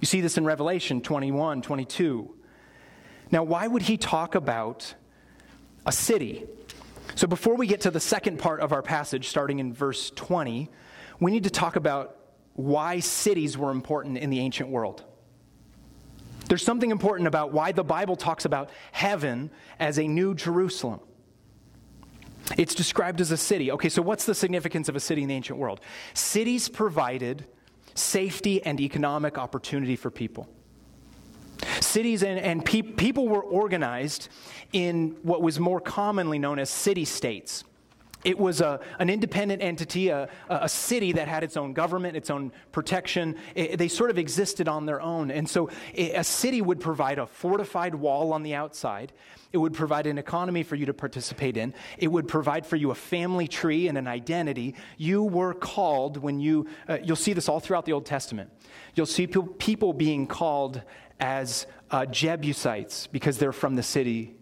You 0.00 0.06
see 0.06 0.20
this 0.20 0.36
in 0.36 0.44
Revelation 0.44 1.00
21, 1.00 1.62
22. 1.62 2.34
Now, 3.30 3.44
why 3.44 3.66
would 3.66 3.82
he 3.82 3.96
talk 3.96 4.34
about 4.34 4.94
a 5.84 5.92
city? 5.92 6.44
So, 7.14 7.26
before 7.26 7.54
we 7.54 7.66
get 7.66 7.82
to 7.82 7.90
the 7.90 8.00
second 8.00 8.38
part 8.38 8.60
of 8.60 8.72
our 8.72 8.82
passage, 8.82 9.28
starting 9.28 9.58
in 9.58 9.72
verse 9.72 10.10
20, 10.10 10.68
we 11.20 11.30
need 11.30 11.44
to 11.44 11.50
talk 11.50 11.76
about 11.76 12.15
why 12.56 13.00
cities 13.00 13.56
were 13.56 13.70
important 13.70 14.18
in 14.18 14.30
the 14.30 14.40
ancient 14.40 14.70
world. 14.70 15.04
There's 16.48 16.64
something 16.64 16.90
important 16.90 17.26
about 17.28 17.52
why 17.52 17.72
the 17.72 17.84
Bible 17.84 18.16
talks 18.16 18.44
about 18.44 18.70
heaven 18.92 19.50
as 19.78 19.98
a 19.98 20.08
new 20.08 20.34
Jerusalem. 20.34 21.00
It's 22.56 22.74
described 22.74 23.20
as 23.20 23.30
a 23.30 23.36
city. 23.36 23.72
Okay, 23.72 23.88
so 23.88 24.00
what's 24.00 24.24
the 24.24 24.34
significance 24.34 24.88
of 24.88 24.96
a 24.96 25.00
city 25.00 25.22
in 25.22 25.28
the 25.28 25.34
ancient 25.34 25.58
world? 25.58 25.80
Cities 26.14 26.68
provided 26.68 27.44
safety 27.94 28.64
and 28.64 28.80
economic 28.80 29.36
opportunity 29.38 29.96
for 29.96 30.10
people. 30.10 30.48
Cities 31.80 32.22
and, 32.22 32.38
and 32.38 32.64
pe- 32.64 32.82
people 32.82 33.28
were 33.28 33.42
organized 33.42 34.28
in 34.72 35.16
what 35.22 35.42
was 35.42 35.58
more 35.58 35.80
commonly 35.80 36.38
known 36.38 36.58
as 36.58 36.70
city 36.70 37.04
states. 37.04 37.64
It 38.26 38.36
was 38.36 38.60
a, 38.60 38.80
an 38.98 39.08
independent 39.08 39.62
entity, 39.62 40.08
a, 40.08 40.28
a 40.48 40.68
city 40.68 41.12
that 41.12 41.28
had 41.28 41.44
its 41.44 41.56
own 41.56 41.74
government, 41.74 42.16
its 42.16 42.28
own 42.28 42.50
protection. 42.72 43.36
It, 43.54 43.78
they 43.78 43.86
sort 43.86 44.10
of 44.10 44.18
existed 44.18 44.66
on 44.66 44.84
their 44.84 45.00
own. 45.00 45.30
And 45.30 45.48
so 45.48 45.70
a 45.94 46.24
city 46.24 46.60
would 46.60 46.80
provide 46.80 47.20
a 47.20 47.26
fortified 47.28 47.94
wall 47.94 48.32
on 48.32 48.42
the 48.42 48.52
outside. 48.56 49.12
It 49.52 49.58
would 49.58 49.74
provide 49.74 50.08
an 50.08 50.18
economy 50.18 50.64
for 50.64 50.74
you 50.74 50.86
to 50.86 50.92
participate 50.92 51.56
in. 51.56 51.72
It 51.98 52.08
would 52.08 52.26
provide 52.26 52.66
for 52.66 52.74
you 52.74 52.90
a 52.90 52.96
family 52.96 53.46
tree 53.46 53.86
and 53.86 53.96
an 53.96 54.08
identity. 54.08 54.74
You 54.96 55.22
were 55.22 55.54
called 55.54 56.16
when 56.16 56.40
you, 56.40 56.66
uh, 56.88 56.98
you'll 57.04 57.14
see 57.14 57.32
this 57.32 57.48
all 57.48 57.60
throughout 57.60 57.84
the 57.84 57.92
Old 57.92 58.06
Testament. 58.06 58.50
You'll 58.96 59.06
see 59.06 59.28
people 59.28 59.92
being 59.92 60.26
called 60.26 60.82
as 61.20 61.68
uh, 61.92 62.06
Jebusites 62.06 63.06
because 63.06 63.38
they're 63.38 63.52
from 63.52 63.76
the 63.76 63.84
city 63.84 64.34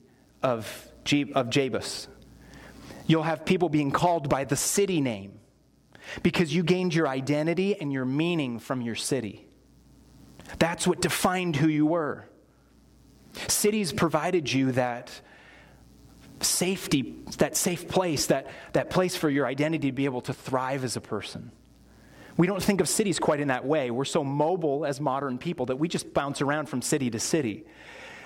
of, 0.43 0.91
Je- 1.05 1.33
of 1.35 1.51
Jebus. 1.51 2.09
You'll 3.07 3.23
have 3.23 3.45
people 3.45 3.69
being 3.69 3.91
called 3.91 4.29
by 4.29 4.45
the 4.45 4.57
city 4.57 5.01
name 5.01 5.39
because 6.23 6.55
you 6.55 6.63
gained 6.63 6.95
your 6.95 7.09
identity 7.09 7.79
and 7.79 7.93
your 7.93 8.05
meaning 8.05 8.59
from 8.59 8.81
your 8.81 8.95
city. 8.95 9.47
That's 10.59 10.87
what 10.87 11.01
defined 11.01 11.57
who 11.57 11.69
you 11.69 11.87
were. 11.87 12.27
Cities 13.49 13.93
provided 13.93 14.53
you 14.53 14.73
that 14.73 15.11
safety, 16.41 17.17
that 17.39 17.57
safe 17.57 17.89
place, 17.89 18.27
that, 18.27 18.49
that 18.73 18.91
place 18.91 19.17
for 19.17 19.31
your 19.31 19.47
identity 19.47 19.89
to 19.89 19.95
be 19.95 20.05
able 20.05 20.21
to 20.23 20.33
thrive 20.33 20.85
as 20.85 20.97
a 20.97 21.01
person. 21.01 21.51
We 22.37 22.47
don't 22.47 22.63
think 22.63 22.81
of 22.81 22.89
cities 22.89 23.19
quite 23.19 23.41
in 23.41 23.49
that 23.49 23.65
way. 23.65 23.91
We're 23.91 24.05
so 24.05 24.25
mobile 24.25 24.85
as 24.85 25.01
modern 25.01 25.39
people 25.39 25.67
that 25.67 25.77
we 25.77 25.89
just 25.89 26.13
bounce 26.13 26.43
around 26.43 26.67
from 26.67 26.83
city 26.83 27.11
to 27.11 27.21
city. 27.21 27.65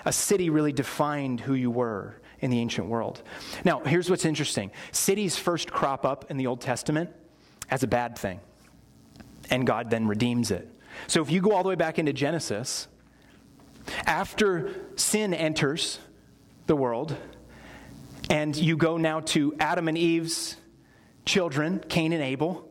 A 0.05 0.11
city 0.11 0.49
really 0.49 0.73
defined 0.73 1.41
who 1.41 1.53
you 1.53 1.69
were 1.69 2.19
in 2.41 2.51
the 2.51 2.59
ancient 2.59 2.87
world. 2.87 3.21
Now, 3.63 3.79
here's 3.81 4.09
what's 4.09 4.25
interesting 4.25 4.71
cities 4.91 5.37
first 5.37 5.71
crop 5.71 6.05
up 6.05 6.29
in 6.29 6.37
the 6.37 6.47
Old 6.47 6.61
Testament 6.61 7.11
as 7.69 7.83
a 7.83 7.87
bad 7.87 8.17
thing, 8.17 8.39
and 9.49 9.65
God 9.65 9.89
then 9.89 10.07
redeems 10.07 10.51
it. 10.51 10.67
So 11.07 11.21
if 11.21 11.31
you 11.31 11.41
go 11.41 11.51
all 11.51 11.63
the 11.63 11.69
way 11.69 11.75
back 11.75 11.99
into 11.99 12.13
Genesis, 12.13 12.87
after 14.05 14.73
sin 14.95 15.33
enters 15.33 15.99
the 16.67 16.75
world, 16.75 17.15
and 18.29 18.55
you 18.55 18.77
go 18.77 18.97
now 18.97 19.21
to 19.21 19.55
Adam 19.59 19.87
and 19.87 19.97
Eve's 19.97 20.55
children, 21.25 21.83
Cain 21.89 22.13
and 22.13 22.23
Abel, 22.23 22.69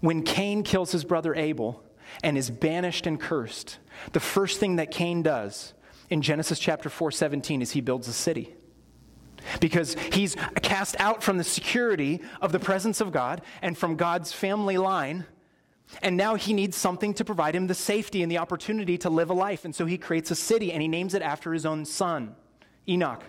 when 0.00 0.22
Cain 0.22 0.62
kills 0.62 0.92
his 0.92 1.04
brother 1.04 1.34
Abel 1.34 1.82
and 2.22 2.38
is 2.38 2.50
banished 2.50 3.06
and 3.06 3.20
cursed, 3.20 3.78
the 4.12 4.20
first 4.20 4.60
thing 4.60 4.76
that 4.76 4.90
Cain 4.90 5.22
does 5.22 5.74
in 6.08 6.22
Genesis 6.22 6.58
chapter 6.58 6.88
4 6.88 7.10
17 7.10 7.62
is 7.62 7.72
he 7.72 7.80
builds 7.80 8.08
a 8.08 8.12
city. 8.12 8.55
Because 9.60 9.94
he's 10.12 10.36
cast 10.62 10.96
out 10.98 11.22
from 11.22 11.38
the 11.38 11.44
security 11.44 12.20
of 12.40 12.52
the 12.52 12.58
presence 12.58 13.00
of 13.00 13.12
God 13.12 13.42
and 13.62 13.76
from 13.76 13.96
God's 13.96 14.32
family 14.32 14.78
line. 14.78 15.26
And 16.02 16.16
now 16.16 16.34
he 16.34 16.52
needs 16.52 16.76
something 16.76 17.14
to 17.14 17.24
provide 17.24 17.54
him 17.54 17.66
the 17.68 17.74
safety 17.74 18.22
and 18.22 18.30
the 18.30 18.38
opportunity 18.38 18.98
to 18.98 19.10
live 19.10 19.30
a 19.30 19.34
life. 19.34 19.64
And 19.64 19.74
so 19.74 19.86
he 19.86 19.98
creates 19.98 20.30
a 20.30 20.34
city 20.34 20.72
and 20.72 20.82
he 20.82 20.88
names 20.88 21.14
it 21.14 21.22
after 21.22 21.52
his 21.52 21.64
own 21.64 21.84
son, 21.84 22.34
Enoch. 22.88 23.22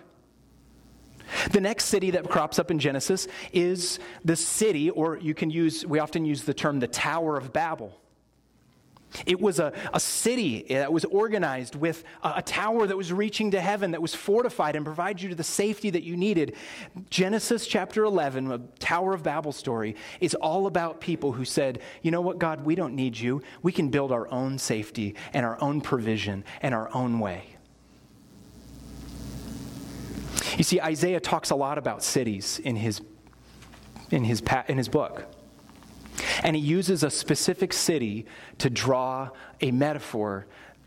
The 1.52 1.60
next 1.60 1.84
city 1.84 2.10
that 2.12 2.28
crops 2.28 2.58
up 2.58 2.70
in 2.70 2.78
Genesis 2.78 3.28
is 3.52 3.98
the 4.24 4.36
city, 4.36 4.90
or 4.90 5.18
you 5.18 5.34
can 5.34 5.50
use, 5.50 5.84
we 5.84 5.98
often 5.98 6.24
use 6.24 6.44
the 6.44 6.54
term 6.54 6.80
the 6.80 6.86
Tower 6.86 7.36
of 7.36 7.52
Babel. 7.52 8.00
It 9.24 9.40
was 9.40 9.58
a, 9.58 9.72
a 9.94 10.00
city 10.00 10.66
that 10.68 10.92
was 10.92 11.04
organized 11.06 11.74
with 11.74 12.04
a, 12.22 12.34
a, 12.36 12.42
tower 12.42 12.86
that 12.86 12.96
was 12.96 13.12
reaching 13.12 13.50
to 13.52 13.60
heaven, 13.60 13.92
that 13.92 14.02
was 14.02 14.14
fortified 14.14 14.76
and 14.76 14.84
provided 14.84 15.22
you 15.22 15.28
to 15.30 15.34
the 15.34 15.44
safety 15.44 15.90
that 15.90 16.02
you 16.02 16.16
needed. 16.16 16.56
Genesis 17.08 17.66
chapter 17.66 18.04
11, 18.04 18.50
a 18.50 18.58
Tower 18.78 19.14
of 19.14 19.22
Babel 19.22 19.52
story, 19.52 19.96
is 20.20 20.34
all 20.34 20.66
about 20.66 21.00
people 21.00 21.32
who 21.32 21.44
said, 21.44 21.80
You 22.02 22.10
know 22.10 22.20
what, 22.20 22.38
God, 22.38 22.64
we 22.64 22.74
don't 22.74 22.94
need 22.94 23.18
you. 23.18 23.42
We 23.62 23.72
can 23.72 23.88
build 23.88 24.12
our 24.12 24.30
own 24.30 24.58
safety 24.58 25.14
and 25.32 25.44
our 25.44 25.60
own 25.62 25.80
provision 25.80 26.44
and 26.60 26.74
our 26.74 26.94
own 26.94 27.18
way. 27.18 27.56
You 30.56 30.64
see, 30.64 30.80
Isaiah 30.80 31.20
talks 31.20 31.50
a 31.50 31.56
lot 31.56 31.78
about 31.78 32.02
cities 32.02 32.60
in 32.62 32.76
his, 32.76 33.00
in 34.10 34.24
his, 34.24 34.42
in 34.68 34.76
his 34.76 34.88
book. 34.88 35.26
And 36.42 36.56
he 36.56 36.62
uses 36.62 37.02
a 37.02 37.10
specific 37.10 37.72
city 37.72 38.26
to 38.58 38.70
draw 38.70 39.30
a 39.60 39.70
metaphor 39.70 40.46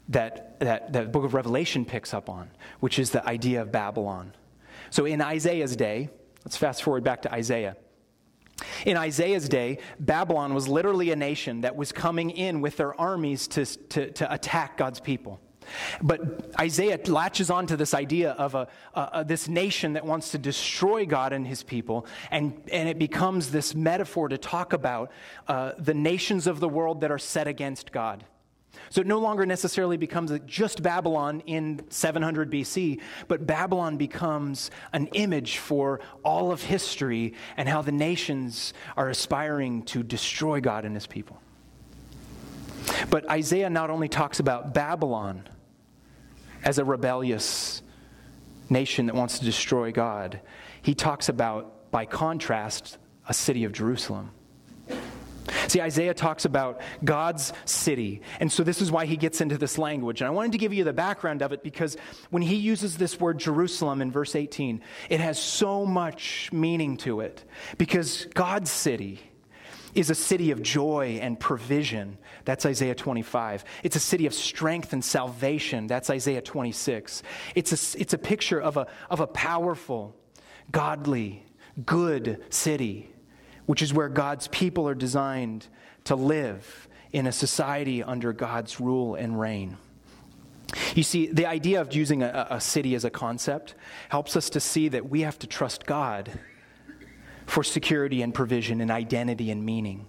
that, 0.10 0.60
that, 0.60 0.94
that 0.94 1.06
the 1.06 1.10
book 1.10 1.24
of 1.24 1.34
Revelation 1.34 1.86
picks 1.86 2.14
up 2.14 2.30
on, 2.30 2.50
which 2.80 3.00
is 3.00 3.12
the 3.12 3.26
idea 3.26 3.62
of 3.62 3.72
Babylon. 3.72 4.34
So 4.90 5.06
in 5.06 5.22
Isaiah's 5.22 5.76
day, 5.76 6.10
let's 6.44 6.58
fast 6.58 6.84
forward 6.84 7.04
back 7.04 7.22
to 7.24 7.34
Isaiah. 7.34 7.78
In 8.86 8.98
Isaiah's 8.98 9.50
day, 9.50 9.80
Babylon 10.00 10.54
was 10.54 10.68
literally 10.68 11.12
a 11.12 11.16
nation 11.16 11.62
that 11.62 11.76
was 11.76 11.92
coming 11.92 12.30
in 12.30 12.62
with 12.62 12.78
their 12.78 13.00
armies 13.00 13.48
to, 13.50 13.66
to, 13.66 14.12
to 14.12 14.32
attack 14.32 14.78
God's 14.78 15.00
people. 15.00 15.40
But 16.02 16.52
Isaiah 16.60 17.00
latches 17.06 17.50
onto 17.50 17.76
this 17.76 17.94
idea 17.94 18.32
of 18.32 18.56
a, 18.56 18.68
a, 18.94 19.24
this 19.24 19.48
nation 19.48 19.94
that 19.94 20.06
wants 20.06 20.32
to 20.32 20.38
destroy 20.38 21.06
God 21.06 21.34
and 21.34 21.46
his 21.46 21.64
people, 21.64 22.06
and, 22.30 22.62
and 22.72 22.90
it 22.90 23.00
becomes 23.00 23.52
this 23.52 23.76
metaphor 23.76 24.30
to 24.30 24.38
talk 24.38 24.74
about 24.74 25.12
uh, 25.48 25.74
the 25.78 25.94
nations 25.94 26.48
of 26.48 26.60
the 26.60 26.70
world 26.70 27.02
that 27.02 27.12
are 27.12 27.20
set 27.20 27.48
against 27.48 27.92
God. 27.92 28.26
So 28.90 29.02
it 29.02 29.08
no 29.08 29.20
longer 29.20 29.46
necessarily 29.46 29.98
becomes 29.98 30.32
just 30.46 30.84
Babylon 30.84 31.42
in 31.46 31.82
700 31.90 32.52
BC, 32.52 33.00
but 33.28 33.46
Babylon 33.46 33.98
becomes 33.98 34.72
an 34.94 35.08
image 35.08 35.58
for 35.58 36.02
all 36.24 36.52
of 36.52 36.62
history 36.62 37.34
and 37.58 37.70
how 37.70 37.82
the 37.82 37.92
nations 37.92 38.74
are 38.98 39.10
aspiring 39.10 39.84
to 39.84 40.04
destroy 40.04 40.60
God 40.62 40.86
and 40.86 40.96
his 40.96 41.08
people. 41.08 41.40
But 43.10 43.30
Isaiah 43.30 43.70
not 43.70 43.90
only 43.90 44.10
talks 44.10 44.40
about 44.40 44.74
Babylon 44.74 45.48
as 46.64 46.78
a 46.78 46.86
rebellious 46.86 47.82
nation 48.70 49.08
that 49.08 49.16
wants 49.16 49.40
to 49.40 49.46
destroy 49.46 49.92
God, 49.92 50.42
he 50.82 50.96
talks 50.96 51.30
about, 51.30 51.92
by 51.92 52.06
contrast, 52.06 52.98
a 53.28 53.34
city 53.34 53.64
of 53.64 53.72
Jerusalem. 53.72 54.32
See, 55.68 55.82
Isaiah 55.82 56.14
talks 56.14 56.46
about 56.46 56.82
God's 57.04 57.54
city. 57.66 58.22
And 58.40 58.52
so 58.52 58.64
this 58.64 58.82
is 58.82 58.92
why 58.92 59.06
he 59.06 59.18
gets 59.18 59.42
into 59.42 59.58
this 59.58 59.78
language. 59.78 60.22
And 60.22 60.28
I 60.28 60.32
wanted 60.32 60.52
to 60.54 60.58
give 60.58 60.74
you 60.74 60.84
the 60.84 60.94
background 60.94 61.42
of 61.42 61.52
it 61.52 61.64
because 61.64 61.98
when 62.30 62.42
he 62.42 62.56
uses 62.56 62.98
this 62.98 63.20
word 63.20 63.40
Jerusalem 63.40 64.02
in 64.02 64.12
verse 64.12 64.36
18, 64.36 64.82
it 65.10 65.20
has 65.20 65.42
so 65.42 65.86
much 65.86 66.50
meaning 66.52 66.98
to 66.98 67.22
it. 67.22 67.44
Because 67.78 68.26
God's 68.34 68.72
city 68.72 69.20
is 69.94 70.10
a 70.10 70.16
city 70.16 70.52
of 70.52 70.62
joy 70.62 71.20
and 71.22 71.40
provision. 71.40 72.18
That's 72.46 72.66
Isaiah 72.66 72.96
25. 72.96 73.64
It's 73.84 73.96
a 73.96 74.00
city 74.00 74.26
of 74.26 74.34
strength 74.34 74.94
and 74.94 75.04
salvation. 75.04 75.88
That's 75.88 76.10
Isaiah 76.10 76.42
26. 76.42 77.24
It's 77.56 77.96
a, 77.96 78.00
it's 78.00 78.14
a 78.14 78.18
picture 78.18 78.60
of 78.60 78.78
a, 78.78 78.88
of 79.10 79.20
a 79.20 79.28
powerful, 79.28 80.16
godly, 80.72 81.46
good 81.86 82.44
city, 82.50 83.10
which 83.66 83.82
is 83.82 83.94
where 83.94 84.10
God's 84.10 84.48
people 84.48 84.88
are 84.88 84.96
designed 84.96 85.68
to 86.06 86.16
live 86.16 86.88
in 87.12 87.28
a 87.28 87.32
society 87.32 88.04
under 88.04 88.34
God's 88.34 88.80
rule 88.80 89.16
and 89.16 89.40
reign. 89.40 89.78
You 90.96 91.04
see, 91.04 91.28
the 91.28 91.46
idea 91.46 91.82
of 91.82 91.94
using 91.94 92.24
a, 92.24 92.48
a 92.50 92.62
city 92.62 92.96
as 92.96 93.04
a 93.04 93.10
concept 93.10 93.76
helps 94.10 94.36
us 94.36 94.50
to 94.52 94.60
see 94.60 94.88
that 94.90 95.10
we 95.10 95.22
have 95.22 95.38
to 95.40 95.48
trust 95.48 95.86
God 95.86 96.32
for 97.46 97.64
security 97.64 98.22
and 98.22 98.34
provision 98.34 98.80
and 98.80 98.90
identity 98.90 99.52
and 99.52 99.66
meaning. 99.66 100.08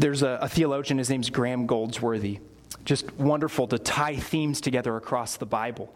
There's 0.00 0.22
a, 0.22 0.38
a 0.40 0.48
theologian, 0.48 0.96
his 0.96 1.10
name's 1.10 1.28
Graham 1.28 1.66
Goldsworthy. 1.66 2.38
Just 2.86 3.12
wonderful 3.16 3.66
to 3.66 3.78
tie 3.78 4.16
themes 4.16 4.62
together 4.62 4.96
across 4.96 5.36
the 5.36 5.44
Bible. 5.44 5.94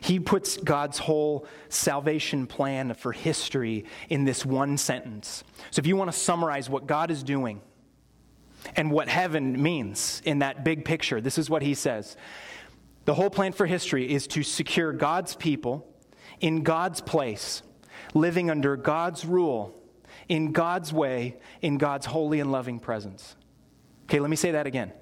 He 0.00 0.18
puts 0.18 0.56
God's 0.56 0.98
whole 0.98 1.46
salvation 1.68 2.48
plan 2.48 2.94
for 2.94 3.12
history 3.12 3.84
in 4.08 4.24
this 4.24 4.44
one 4.44 4.76
sentence. 4.76 5.44
So, 5.70 5.78
if 5.78 5.86
you 5.86 5.94
want 5.94 6.10
to 6.10 6.18
summarize 6.18 6.68
what 6.68 6.88
God 6.88 7.12
is 7.12 7.22
doing 7.22 7.60
and 8.74 8.90
what 8.90 9.06
heaven 9.08 9.62
means 9.62 10.20
in 10.24 10.40
that 10.40 10.64
big 10.64 10.84
picture, 10.84 11.20
this 11.20 11.38
is 11.38 11.48
what 11.48 11.62
he 11.62 11.74
says 11.74 12.16
The 13.04 13.14
whole 13.14 13.30
plan 13.30 13.52
for 13.52 13.66
history 13.66 14.12
is 14.12 14.26
to 14.28 14.42
secure 14.42 14.92
God's 14.92 15.36
people 15.36 15.86
in 16.40 16.64
God's 16.64 17.00
place, 17.00 17.62
living 18.14 18.50
under 18.50 18.76
God's 18.76 19.24
rule, 19.24 19.80
in 20.28 20.50
God's 20.50 20.92
way, 20.92 21.36
in 21.62 21.78
God's 21.78 22.06
holy 22.06 22.40
and 22.40 22.50
loving 22.50 22.80
presence. 22.80 23.36
Okay, 24.04 24.20
let 24.20 24.30
me 24.30 24.36
say 24.36 24.52
that 24.52 24.66
again. 24.66 24.92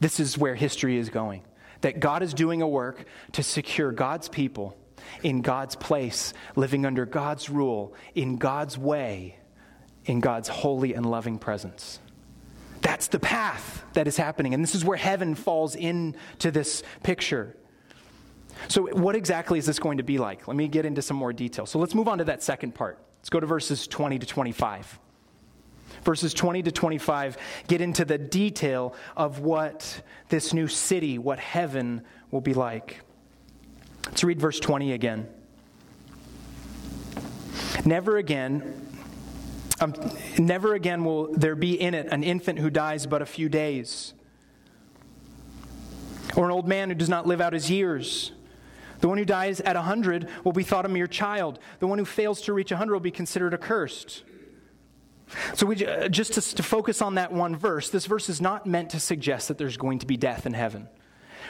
This 0.00 0.18
is 0.18 0.36
where 0.36 0.54
history 0.54 0.96
is 0.96 1.10
going. 1.10 1.42
That 1.82 2.00
God 2.00 2.22
is 2.22 2.34
doing 2.34 2.62
a 2.62 2.68
work 2.68 3.04
to 3.32 3.42
secure 3.42 3.92
God's 3.92 4.28
people 4.28 4.76
in 5.22 5.42
God's 5.42 5.76
place, 5.76 6.32
living 6.56 6.86
under 6.86 7.06
God's 7.06 7.50
rule, 7.50 7.94
in 8.14 8.36
God's 8.36 8.78
way, 8.78 9.38
in 10.04 10.20
God's 10.20 10.48
holy 10.48 10.94
and 10.94 11.04
loving 11.06 11.38
presence. 11.38 12.00
That's 12.80 13.08
the 13.08 13.20
path 13.20 13.84
that 13.92 14.08
is 14.08 14.16
happening. 14.16 14.54
And 14.54 14.62
this 14.62 14.74
is 14.74 14.84
where 14.84 14.96
heaven 14.96 15.34
falls 15.34 15.76
into 15.76 16.50
this 16.50 16.82
picture. 17.02 17.56
So, 18.68 18.86
what 18.88 19.14
exactly 19.14 19.58
is 19.58 19.66
this 19.66 19.78
going 19.78 19.98
to 19.98 20.02
be 20.02 20.18
like? 20.18 20.48
Let 20.48 20.56
me 20.56 20.68
get 20.68 20.84
into 20.84 21.00
some 21.00 21.16
more 21.16 21.32
detail. 21.32 21.64
So, 21.66 21.78
let's 21.78 21.94
move 21.94 22.08
on 22.08 22.18
to 22.18 22.24
that 22.24 22.42
second 22.42 22.74
part. 22.74 22.98
Let's 23.18 23.30
go 23.30 23.40
to 23.40 23.46
verses 23.46 23.86
20 23.86 24.18
to 24.18 24.26
25. 24.26 24.98
Verses 26.02 26.34
20 26.34 26.64
to 26.64 26.72
25 26.72 27.36
get 27.68 27.80
into 27.80 28.04
the 28.04 28.18
detail 28.18 28.94
of 29.16 29.40
what 29.40 30.02
this 30.28 30.52
new 30.52 30.66
city, 30.66 31.18
what 31.18 31.38
heaven 31.38 32.02
will 32.30 32.40
be 32.40 32.54
like. 32.54 33.00
Let's 34.06 34.24
read 34.24 34.40
verse 34.40 34.58
20 34.58 34.92
again. 34.92 35.28
Never 37.84 38.16
again, 38.16 38.86
um, 39.80 39.94
never 40.38 40.74
again 40.74 41.04
will 41.04 41.32
there 41.32 41.56
be 41.56 41.80
in 41.80 41.94
it 41.94 42.06
an 42.10 42.22
infant 42.22 42.58
who 42.58 42.70
dies 42.70 43.06
but 43.06 43.22
a 43.22 43.26
few 43.26 43.48
days, 43.48 44.14
or 46.36 46.44
an 46.44 46.50
old 46.50 46.68
man 46.68 46.88
who 46.88 46.94
does 46.94 47.08
not 47.08 47.26
live 47.26 47.40
out 47.40 47.52
his 47.52 47.70
years. 47.70 48.32
The 49.00 49.08
one 49.08 49.18
who 49.18 49.24
dies 49.24 49.60
at 49.60 49.74
100 49.74 50.28
will 50.44 50.52
be 50.52 50.62
thought 50.62 50.86
a 50.86 50.88
mere 50.88 51.08
child. 51.08 51.58
The 51.80 51.88
one 51.88 51.98
who 51.98 52.04
fails 52.04 52.40
to 52.42 52.52
reach 52.52 52.70
100 52.70 52.92
will 52.92 53.00
be 53.00 53.10
considered 53.10 53.52
accursed. 53.52 54.22
So, 55.54 55.66
we, 55.66 55.86
uh, 55.86 56.08
just 56.08 56.34
to, 56.34 56.56
to 56.56 56.62
focus 56.62 57.02
on 57.02 57.14
that 57.14 57.32
one 57.32 57.56
verse, 57.56 57.90
this 57.90 58.06
verse 58.06 58.28
is 58.28 58.40
not 58.40 58.66
meant 58.66 58.90
to 58.90 59.00
suggest 59.00 59.48
that 59.48 59.58
there's 59.58 59.76
going 59.76 59.98
to 60.00 60.06
be 60.06 60.16
death 60.16 60.46
in 60.46 60.52
heaven. 60.52 60.88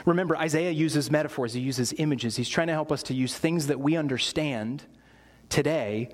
Remember, 0.05 0.35
Isaiah 0.35 0.71
uses 0.71 1.11
metaphors, 1.11 1.53
he 1.53 1.61
uses 1.61 1.93
images. 1.97 2.35
He's 2.35 2.49
trying 2.49 2.67
to 2.67 2.73
help 2.73 2.91
us 2.91 3.03
to 3.03 3.13
use 3.13 3.37
things 3.37 3.67
that 3.67 3.79
we 3.79 3.95
understand 3.95 4.83
today 5.49 6.09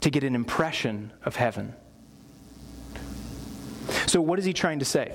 to 0.00 0.10
get 0.10 0.24
an 0.24 0.34
impression 0.34 1.12
of 1.24 1.36
heaven. 1.36 1.74
So, 4.06 4.20
what 4.20 4.38
is 4.38 4.44
he 4.44 4.52
trying 4.52 4.78
to 4.80 4.84
say? 4.84 5.14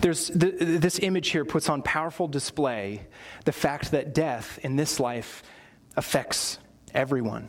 There's 0.00 0.28
the, 0.28 0.50
this 0.50 0.98
image 1.00 1.28
here 1.30 1.44
puts 1.44 1.68
on 1.68 1.82
powerful 1.82 2.28
display 2.28 3.06
the 3.44 3.52
fact 3.52 3.90
that 3.90 4.14
death 4.14 4.58
in 4.62 4.76
this 4.76 5.00
life 5.00 5.42
affects 5.96 6.58
everyone, 6.94 7.48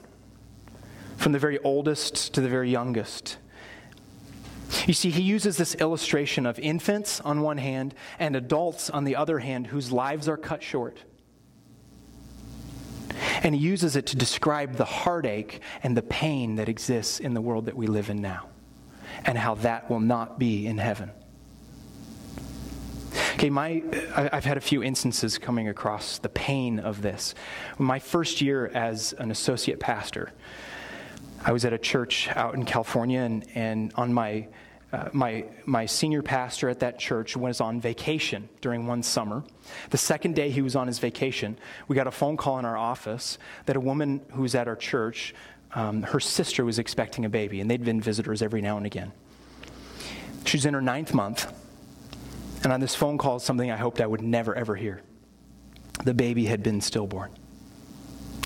from 1.20 1.34
the 1.34 1.40
very 1.40 1.60
oldest 1.60 2.34
to 2.34 2.40
the 2.40 2.48
very 2.48 2.72
youngest. 2.72 3.38
You 4.86 4.94
see, 4.94 5.10
he 5.10 5.22
uses 5.22 5.58
this 5.58 5.76
illustration 5.76 6.46
of 6.46 6.58
infants 6.60 7.20
on 7.20 7.42
one 7.42 7.58
hand 7.58 7.94
and 8.20 8.38
adults 8.38 8.90
on 8.90 9.04
the 9.04 9.18
other 9.18 9.40
hand 9.40 9.68
whose 9.68 9.92
lives 9.92 10.30
are 10.30 10.38
cut 10.38 10.64
short. 10.64 10.98
And 13.44 13.54
he 13.54 13.60
uses 13.60 13.98
it 13.98 14.06
to 14.08 14.16
describe 14.16 14.78
the 14.78 14.86
heartache 14.86 15.60
and 15.84 15.98
the 15.98 16.02
pain 16.02 16.56
that 16.56 16.70
exists 16.70 17.20
in 17.20 17.34
the 17.34 17.42
world 17.42 17.66
that 17.66 17.76
we 17.76 17.86
live 17.86 18.10
in 18.10 18.22
now, 18.22 18.48
and 19.26 19.38
how 19.38 19.56
that 19.56 19.90
will 19.90 20.00
not 20.00 20.40
be 20.40 20.68
in 20.68 20.78
heaven. 20.78 21.12
Okay, 23.34 23.50
my, 23.50 23.84
I've 24.16 24.46
had 24.46 24.56
a 24.56 24.62
few 24.62 24.84
instances 24.84 25.38
coming 25.38 25.68
across 25.68 26.18
the 26.18 26.30
pain 26.30 26.80
of 26.80 27.02
this. 27.02 27.36
My 27.78 28.00
first 28.00 28.40
year 28.40 28.68
as 28.68 29.14
an 29.14 29.32
associate 29.32 29.82
pastor, 29.82 30.32
I 31.44 31.52
was 31.52 31.66
at 31.66 31.74
a 31.74 31.78
church 31.78 32.28
out 32.36 32.56
in 32.56 32.66
California, 32.66 33.22
and, 33.22 33.46
and 33.56 33.94
on 33.96 34.14
my 34.14 34.48
uh, 34.92 35.08
my, 35.14 35.46
my 35.66 35.86
senior 35.86 36.24
pastor 36.24 36.68
at 36.68 36.80
that 36.80 36.98
church 36.98 37.38
was 37.38 37.62
on 37.62 37.80
vacation 37.80 38.50
during 38.62 38.88
one 38.88 39.04
summer. 39.04 39.44
The 39.92 39.98
second 39.98 40.36
day 40.36 40.50
he 40.50 40.64
was 40.64 40.76
on 40.76 40.88
his 40.88 40.98
vacation, 40.98 41.58
we 41.88 41.96
got 41.96 42.08
a 42.08 42.12
phone 42.12 42.38
call 42.38 42.58
in 42.58 42.66
our 42.66 42.78
office 42.78 43.38
that 43.68 43.76
a 43.76 43.80
woman 43.80 44.22
who 44.32 44.42
was 44.42 44.56
at 44.56 44.68
our 44.68 44.76
church, 44.76 45.36
um, 45.74 46.02
her 46.02 46.20
sister 46.20 46.66
was 46.66 46.80
expecting 46.80 47.24
a 47.26 47.30
baby, 47.30 47.62
and 47.62 47.70
they'd 47.70 47.84
been 47.84 48.02
visitors 48.02 48.42
every 48.42 48.62
now 48.62 48.78
and 48.78 48.86
again. 48.88 49.12
She's 50.46 50.66
in 50.66 50.74
her 50.74 50.82
ninth 50.82 51.14
month, 51.14 51.54
and 52.64 52.74
on 52.74 52.80
this 52.80 52.96
phone 52.96 53.20
call, 53.20 53.38
something 53.38 53.70
I 53.70 53.78
hoped 53.78 54.02
I 54.02 54.08
would 54.08 54.22
never 54.22 54.56
ever 54.56 54.76
hear. 54.76 55.04
The 56.04 56.16
baby 56.16 56.46
had 56.46 56.64
been 56.64 56.82
stillborn, 56.82 57.32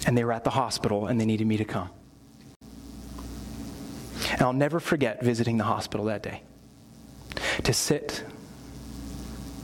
and 0.05 0.17
they 0.17 0.25
were 0.25 0.33
at 0.33 0.43
the 0.43 0.49
hospital, 0.49 1.07
and 1.07 1.21
they 1.21 1.25
needed 1.25 1.47
me 1.47 1.55
to 1.55 1.65
come. 1.65 1.89
And 4.33 4.41
I'll 4.41 4.51
never 4.53 4.79
forget 4.79 5.23
visiting 5.23 5.57
the 5.57 5.63
hospital 5.63 6.05
that 6.05 6.23
day 6.23 6.41
to 7.63 7.73
sit 7.73 8.23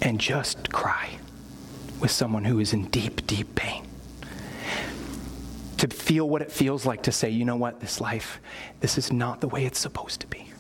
and 0.02 0.20
just 0.20 0.72
cry 0.72 1.18
with 2.00 2.12
someone 2.12 2.46
who 2.46 2.60
is 2.60 2.72
in 2.72 2.86
deep, 2.86 3.26
deep 3.26 3.56
pain. 3.56 3.86
To 5.78 5.88
feel 5.88 6.30
what 6.30 6.42
it 6.42 6.52
feels 6.52 6.86
like 6.86 7.04
to 7.04 7.12
say, 7.12 7.30
you 7.30 7.46
know 7.46 7.56
what, 7.56 7.80
this 7.80 8.00
life, 8.00 8.40
this 8.80 8.98
is 8.98 9.12
not 9.12 9.42
the 9.42 9.48
way 9.48 9.66
it's 9.66 9.80
supposed 9.80 10.22
to 10.22 10.28
be. 10.28 10.52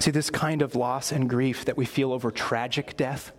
See, 0.00 0.10
this 0.12 0.30
kind 0.30 0.62
of 0.62 0.76
loss 0.76 1.10
and 1.12 1.28
grief 1.28 1.64
that 1.64 1.76
we 1.76 1.84
feel 1.84 2.12
over 2.12 2.30
tragic 2.30 2.96
death 2.96 3.32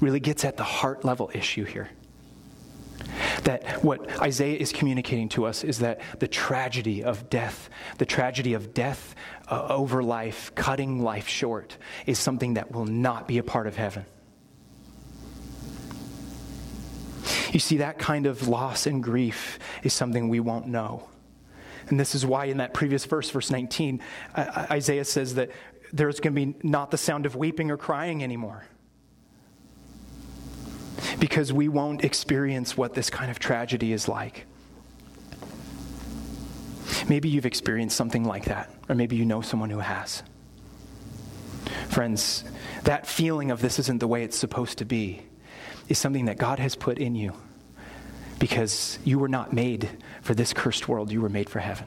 really 0.00 0.20
gets 0.20 0.44
at 0.44 0.56
the 0.56 0.64
heart 0.64 1.04
level 1.04 1.30
issue 1.34 1.64
here. 1.64 1.90
That 3.44 3.84
what 3.84 4.20
Isaiah 4.20 4.56
is 4.56 4.72
communicating 4.72 5.28
to 5.30 5.46
us 5.46 5.64
is 5.64 5.78
that 5.78 6.00
the 6.18 6.28
tragedy 6.28 7.04
of 7.04 7.30
death, 7.30 7.70
the 7.98 8.06
tragedy 8.06 8.54
of 8.54 8.74
death 8.74 9.14
uh, 9.48 9.66
over 9.68 10.02
life, 10.02 10.52
cutting 10.54 11.02
life 11.02 11.28
short, 11.28 11.76
is 12.06 12.18
something 12.18 12.54
that 12.54 12.72
will 12.72 12.86
not 12.86 13.28
be 13.28 13.38
a 13.38 13.42
part 13.42 13.66
of 13.66 13.76
heaven. 13.76 14.04
You 17.52 17.60
see, 17.60 17.78
that 17.78 17.98
kind 17.98 18.26
of 18.26 18.48
loss 18.48 18.86
and 18.86 19.02
grief 19.02 19.58
is 19.82 19.92
something 19.92 20.28
we 20.28 20.40
won't 20.40 20.66
know. 20.66 21.08
And 21.88 21.98
this 21.98 22.14
is 22.14 22.26
why, 22.26 22.46
in 22.46 22.58
that 22.58 22.74
previous 22.74 23.04
verse, 23.06 23.30
verse 23.30 23.50
19, 23.50 24.00
uh, 24.34 24.66
Isaiah 24.70 25.04
says 25.04 25.36
that 25.36 25.50
there's 25.92 26.20
going 26.20 26.34
to 26.34 26.46
be 26.46 26.54
not 26.62 26.90
the 26.90 26.98
sound 26.98 27.24
of 27.24 27.34
weeping 27.34 27.70
or 27.70 27.76
crying 27.76 28.22
anymore 28.22 28.64
because 31.18 31.52
we 31.52 31.68
won't 31.68 32.04
experience 32.04 32.76
what 32.76 32.94
this 32.94 33.10
kind 33.10 33.30
of 33.30 33.38
tragedy 33.38 33.92
is 33.92 34.08
like. 34.08 34.46
Maybe 37.08 37.28
you've 37.28 37.46
experienced 37.46 37.96
something 37.96 38.24
like 38.24 38.46
that, 38.46 38.70
or 38.88 38.94
maybe 38.94 39.16
you 39.16 39.24
know 39.24 39.40
someone 39.40 39.70
who 39.70 39.78
has. 39.78 40.22
Friends, 41.88 42.44
that 42.84 43.06
feeling 43.06 43.50
of 43.50 43.60
this 43.60 43.78
isn't 43.78 43.98
the 43.98 44.08
way 44.08 44.24
it's 44.24 44.38
supposed 44.38 44.78
to 44.78 44.84
be 44.84 45.22
is 45.88 45.98
something 45.98 46.26
that 46.26 46.38
God 46.38 46.58
has 46.58 46.74
put 46.74 46.98
in 46.98 47.14
you 47.14 47.32
because 48.38 48.98
you 49.04 49.18
were 49.18 49.28
not 49.28 49.52
made 49.52 49.88
for 50.22 50.34
this 50.34 50.52
cursed 50.52 50.88
world, 50.88 51.10
you 51.10 51.20
were 51.20 51.28
made 51.28 51.48
for 51.48 51.58
heaven. 51.58 51.86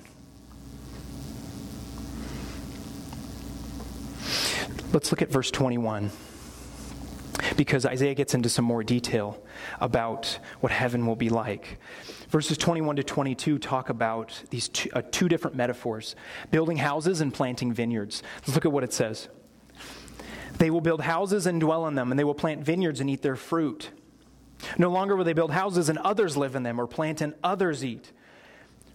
Let's 4.91 5.11
look 5.11 5.21
at 5.21 5.29
verse 5.29 5.51
21 5.51 6.11
because 7.61 7.85
Isaiah 7.85 8.15
gets 8.15 8.33
into 8.33 8.49
some 8.49 8.65
more 8.65 8.83
detail 8.83 9.39
about 9.79 10.39
what 10.61 10.71
heaven 10.71 11.05
will 11.05 11.15
be 11.15 11.29
like. 11.29 11.77
Verses 12.29 12.57
21 12.57 12.95
to 12.95 13.03
22 13.03 13.59
talk 13.59 13.89
about 13.89 14.41
these 14.49 14.67
two, 14.69 14.89
uh, 14.93 15.03
two 15.11 15.29
different 15.29 15.55
metaphors 15.55 16.15
building 16.49 16.77
houses 16.77 17.21
and 17.21 17.31
planting 17.31 17.71
vineyards. 17.71 18.23
Let's 18.37 18.55
look 18.55 18.65
at 18.65 18.71
what 18.71 18.83
it 18.83 18.93
says. 18.93 19.27
They 20.57 20.71
will 20.71 20.81
build 20.81 21.01
houses 21.01 21.45
and 21.45 21.61
dwell 21.61 21.85
in 21.85 21.93
them, 21.93 22.09
and 22.09 22.17
they 22.17 22.23
will 22.23 22.33
plant 22.33 22.63
vineyards 22.63 22.99
and 22.99 23.07
eat 23.11 23.21
their 23.21 23.35
fruit. 23.35 23.91
No 24.79 24.89
longer 24.89 25.15
will 25.15 25.23
they 25.23 25.33
build 25.33 25.51
houses 25.51 25.87
and 25.87 25.99
others 25.99 26.35
live 26.35 26.55
in 26.55 26.63
them, 26.63 26.81
or 26.81 26.87
plant 26.87 27.21
and 27.21 27.35
others 27.43 27.85
eat. 27.85 28.11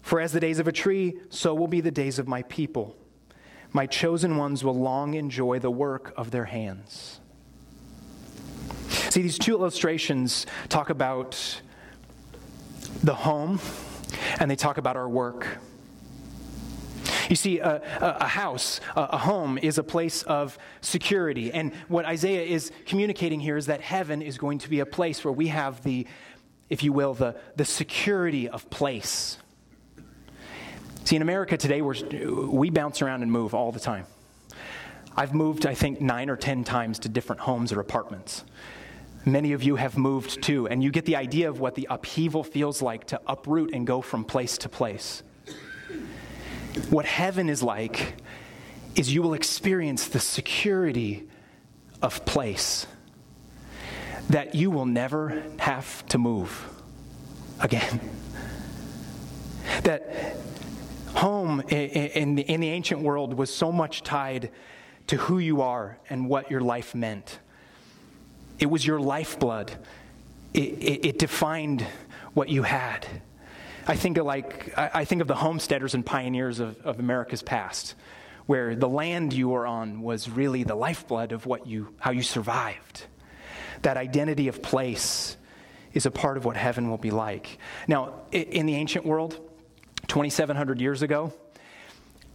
For 0.03 0.21
as 0.21 0.33
the 0.33 0.41
days 0.41 0.59
of 0.59 0.67
a 0.67 0.73
tree, 0.73 1.21
so 1.29 1.55
will 1.55 1.69
be 1.69 1.81
the 1.81 1.93
days 1.93 2.19
of 2.19 2.27
my 2.27 2.43
people. 2.43 2.97
My 3.71 3.87
chosen 3.87 4.37
ones 4.37 4.65
will 4.65 4.75
long 4.75 5.15
enjoy 5.15 5.61
the 5.61 5.71
work 5.71 6.13
of 6.17 6.33
their 6.33 6.47
hands. 6.47 7.21
See, 9.17 9.23
these 9.23 9.39
two 9.39 9.55
illustrations 9.55 10.45
talk 10.69 10.91
about 10.91 11.63
the 13.03 13.15
home 13.15 13.61
and 14.39 14.51
they 14.51 14.57
talk 14.57 14.77
about 14.77 14.95
our 14.95 15.09
work. 15.09 15.57
You 17.31 17.37
see, 17.37 17.59
a, 17.61 17.81
a, 17.99 18.27
house, 18.27 18.79
a, 18.95 19.17
home, 19.17 19.57
is 19.57 19.79
a 19.79 19.83
place 19.83 20.23
of 20.25 20.59
security. 20.83 21.51
And 21.51 21.73
what 21.89 22.05
Isaiah 22.05 22.43
is 22.43 22.71
communicating 22.85 23.41
here 23.41 23.57
is 23.57 23.65
that 23.65 23.81
heaven 23.81 24.21
is 24.21 24.37
going 24.37 24.59
to 24.59 24.69
be 24.69 24.81
a 24.81 24.87
place 24.87 25.25
where 25.25 25.33
we 25.33 25.47
have 25.47 25.83
the, 25.83 26.07
if 26.69 26.83
you 26.83 26.93
will, 26.93 27.15
the, 27.15 27.37
the 27.57 27.65
security 27.65 28.51
of 28.51 28.69
place. 28.69 29.39
See, 31.05 31.17
in 31.17 31.23
America 31.23 31.57
today, 31.57 31.81
we're, 31.81 31.95
we 32.51 32.69
bounce 32.69 33.01
around 33.01 33.23
and 33.23 33.33
move 33.33 33.55
all 33.55 33.73
the 33.73 33.81
time. 33.81 34.05
I've 35.17 35.33
moved, 35.33 35.65
I 35.65 35.73
think, 35.73 36.03
nine 36.03 36.29
or 36.29 36.37
ten 36.37 36.65
times 36.65 36.99
to 36.99 37.09
different 37.09 37.41
homes 37.41 37.73
or 37.73 37.81
apartments 37.81 38.45
many 39.27 39.53
of 39.53 39.63
you 39.63 39.77
have 39.77 39.99
moved 39.99 40.41
to, 40.45 40.69
and 40.69 40.83
you 40.83 40.91
get 40.91 41.05
the 41.05 41.17
idea 41.17 41.49
of 41.49 41.61
what 41.61 41.75
the 41.75 41.87
upheaval 41.91 42.45
feels 42.45 42.81
like 42.81 43.07
to 43.09 43.21
uproot 43.27 43.75
and 43.75 43.87
go 43.87 44.01
from 44.01 44.25
place 44.25 44.57
to 44.59 44.69
place. 44.69 45.23
What 46.91 47.05
heaven 47.05 47.49
is 47.49 47.63
like 47.63 48.15
is 48.95 49.13
you 49.13 49.23
will 49.23 49.35
experience 49.35 50.09
the 50.09 50.21
security 50.21 51.27
of 52.01 52.25
place 52.25 52.87
that 54.31 54.55
you 54.55 54.71
will 54.71 54.87
never 54.87 55.43
have 55.59 56.07
to 56.07 56.19
move 56.19 56.69
again. 57.61 58.01
That 59.83 60.37
home 61.15 61.61
in 61.69 62.35
the 62.35 62.69
ancient 62.69 63.01
world 63.01 63.35
was 63.35 63.55
so 63.55 63.73
much 63.73 64.03
tied 64.03 64.51
to 65.09 65.17
who 65.17 65.39
you 65.39 65.63
are 65.63 65.99
and 66.11 66.29
what 66.29 66.51
your 66.51 66.61
life 66.61 66.95
meant. 66.95 67.39
It 68.59 68.67
was 68.67 68.87
your 68.87 69.01
lifeblood. 69.01 69.73
It, 70.55 70.61
it, 70.61 71.07
it 71.07 71.19
defined 71.19 71.87
what 72.35 72.49
you 72.49 72.63
had. 72.63 73.07
I 73.87 73.95
think 73.95 74.19
of 74.19 74.27
like 74.27 74.77
I 74.77 75.05
think 75.05 75.23
of 75.23 75.29
the 75.29 75.37
homesteaders 75.37 75.95
and 75.95 76.05
pioneers 76.05 76.59
of, 76.59 76.81
of 76.83 76.99
America's 76.99 77.43
past, 77.43 77.95
where 78.47 78.75
the 78.75 78.89
land 78.89 79.33
you 79.33 79.51
were 79.51 79.67
on 79.67 80.03
was 80.03 80.29
really 80.29 80.65
the 80.65 80.75
lifeblood 80.75 81.31
of 81.31 81.47
what 81.47 81.67
you 81.67 81.95
how 81.99 82.11
you 82.11 82.23
survived. 82.23 83.07
That 83.83 83.97
identity 83.97 84.49
of 84.49 84.61
place 84.61 85.37
is 85.93 86.05
a 86.05 86.11
part 86.11 86.37
of 86.37 86.45
what 86.45 86.57
heaven 86.57 86.91
will 86.91 86.99
be 86.99 87.11
like. 87.11 87.59
Now, 87.87 88.15
in 88.33 88.67
the 88.67 88.75
ancient 88.75 89.07
world, 89.07 89.39
2,700 90.09 90.81
years 90.81 91.03
ago, 91.03 91.33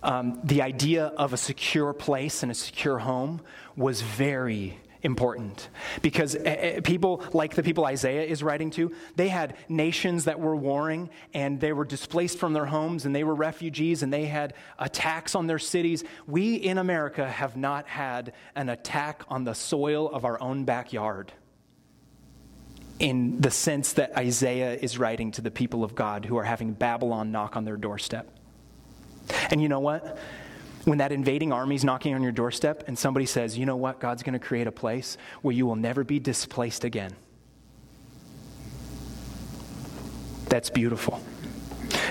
um, 0.03 0.39
the 0.43 0.61
idea 0.61 1.05
of 1.05 1.33
a 1.33 1.37
secure 1.37 1.93
place 1.93 2.43
and 2.43 2.51
a 2.51 2.55
secure 2.55 2.97
home 2.97 3.41
was 3.75 4.01
very 4.01 4.79
important 5.03 5.69
because 6.01 6.35
eh, 6.35 6.39
eh, 6.45 6.79
people 6.81 7.23
like 7.33 7.55
the 7.55 7.63
people 7.63 7.85
Isaiah 7.85 8.23
is 8.23 8.43
writing 8.43 8.69
to, 8.71 8.91
they 9.15 9.29
had 9.29 9.55
nations 9.67 10.25
that 10.25 10.39
were 10.39 10.55
warring 10.55 11.09
and 11.33 11.59
they 11.59 11.73
were 11.73 11.85
displaced 11.85 12.37
from 12.37 12.53
their 12.53 12.65
homes 12.65 13.05
and 13.05 13.15
they 13.15 13.23
were 13.23 13.35
refugees 13.35 14.03
and 14.03 14.13
they 14.13 14.25
had 14.25 14.53
attacks 14.79 15.35
on 15.35 15.47
their 15.47 15.59
cities. 15.59 16.03
We 16.27 16.55
in 16.55 16.77
America 16.77 17.27
have 17.27 17.57
not 17.57 17.87
had 17.87 18.33
an 18.55 18.69
attack 18.69 19.23
on 19.27 19.43
the 19.43 19.55
soil 19.55 20.09
of 20.09 20.25
our 20.25 20.41
own 20.41 20.65
backyard 20.65 21.33
in 22.99 23.41
the 23.41 23.49
sense 23.49 23.93
that 23.93 24.15
Isaiah 24.15 24.75
is 24.75 24.99
writing 24.99 25.31
to 25.31 25.41
the 25.41 25.49
people 25.49 25.83
of 25.83 25.95
God 25.95 26.23
who 26.23 26.37
are 26.37 26.43
having 26.43 26.73
Babylon 26.73 27.31
knock 27.31 27.57
on 27.57 27.65
their 27.65 27.77
doorstep. 27.77 28.29
And 29.49 29.59
you 29.59 29.69
know 29.69 29.79
what? 29.79 30.19
When 30.85 30.97
that 30.97 31.11
invading 31.11 31.51
army's 31.51 31.83
knocking 31.83 32.13
on 32.13 32.23
your 32.23 32.31
doorstep 32.31 32.83
and 32.87 32.97
somebody 32.97 33.25
says, 33.25 33.57
you 33.57 33.65
know 33.65 33.75
what, 33.75 33.99
God's 33.99 34.23
going 34.23 34.33
to 34.33 34.39
create 34.39 34.67
a 34.67 34.71
place 34.71 35.17
where 35.41 35.53
you 35.53 35.65
will 35.65 35.75
never 35.75 36.03
be 36.03 36.19
displaced 36.19 36.83
again. 36.83 37.15
That's 40.47 40.69
beautiful. 40.69 41.21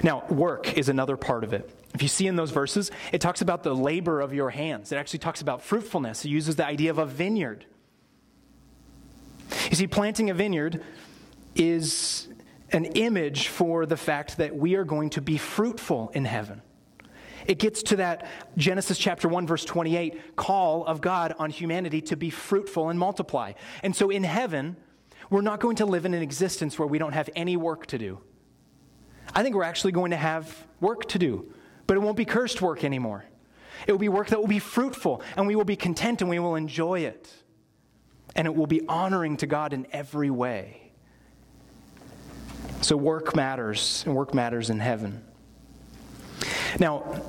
Now, 0.03 0.25
work 0.29 0.79
is 0.79 0.89
another 0.89 1.17
part 1.17 1.45
of 1.45 1.53
it. 1.53 1.77
If 1.93 2.03
you 2.03 2.09
see 2.09 2.27
in 2.27 2.37
those 2.37 2.53
verses, 2.53 2.91
it 3.13 3.21
talks 3.21 3.43
about 3.43 3.63
the 3.63 3.75
labor 3.75 4.21
of 4.21 4.33
your 4.33 4.51
hands. 4.51 4.93
It 4.93 4.97
actually 4.97 5.19
talks 5.19 5.43
about 5.43 5.63
fruitfulness. 5.63 6.25
It 6.25 6.29
uses 6.29 6.57
the 6.57 6.65
idea 6.65 6.91
of 6.91 6.99
a 6.99 7.07
vineyard. 7.07 7.67
You 9.69 9.77
see, 9.77 9.87
planting 9.87 10.31
a 10.31 10.35
vineyard 10.35 10.83
is 11.57 12.29
an 12.73 12.85
image 12.85 13.49
for 13.49 13.85
the 13.85 13.97
fact 13.97 14.37
that 14.37 14.55
we 14.55 14.77
are 14.77 14.85
going 14.85 15.11
to 15.11 15.21
be 15.21 15.37
fruitful 15.37 16.13
in 16.15 16.25
heaven. 16.25 16.63
It 17.47 17.59
gets 17.59 17.83
to 17.85 17.97
that 17.97 18.29
Genesis 18.57 18.99
chapter 18.99 19.29
1, 19.29 19.47
verse 19.47 19.65
28 19.65 20.37
call 20.37 20.85
of 20.85 21.01
God 21.01 21.35
on 21.39 21.51
humanity 21.51 22.01
to 22.03 22.17
be 22.17 22.31
fruitful 22.31 22.91
and 22.91 22.99
multiply. 22.99 23.53
And 23.83 23.95
so 23.95 24.11
in 24.11 24.25
heaven, 24.25 24.77
we're 25.31 25.41
not 25.41 25.61
going 25.61 25.77
to 25.77 25.87
live 25.87 26.05
in 26.05 26.15
an 26.15 26.23
existence 26.23 26.79
where 26.79 26.89
we 26.89 26.99
don't 26.99 27.13
have 27.13 27.31
any 27.37 27.57
work 27.57 27.87
to 27.87 27.99
do. 27.99 28.21
I 29.35 29.43
think 29.43 29.55
we're 29.55 29.63
actually 29.63 29.93
going 29.93 30.11
to 30.11 30.17
have 30.17 30.67
work 30.81 31.07
to 31.11 31.19
do, 31.19 31.53
but 31.87 31.97
it 31.97 32.01
won't 32.01 32.17
be 32.17 32.25
cursed 32.25 32.61
work 32.61 32.85
anymore. 32.85 33.25
It 33.87 33.93
will 33.93 33.99
be 33.99 34.09
work 34.09 34.29
that 34.29 34.41
will 34.41 34.49
be 34.49 34.59
fruitful, 34.59 35.23
and 35.37 35.47
we 35.47 35.57
will 35.57 35.65
be 35.65 35.77
content 35.77 36.21
and 36.21 36.29
we 36.29 36.39
will 36.39 36.57
enjoy 36.57 37.01
it. 37.01 37.33
And 38.37 38.47
it 38.47 38.55
will 38.55 38.67
be 38.67 38.87
honoring 38.87 39.37
to 39.39 39.47
God 39.47 39.73
in 39.73 39.87
every 39.93 40.31
way. 40.31 40.93
So, 42.81 42.97
work 42.97 43.37
matters, 43.37 44.03
and 44.07 44.15
work 44.15 44.33
matters 44.35 44.71
in 44.71 44.79
heaven. 44.79 45.25
Now, 46.79 47.23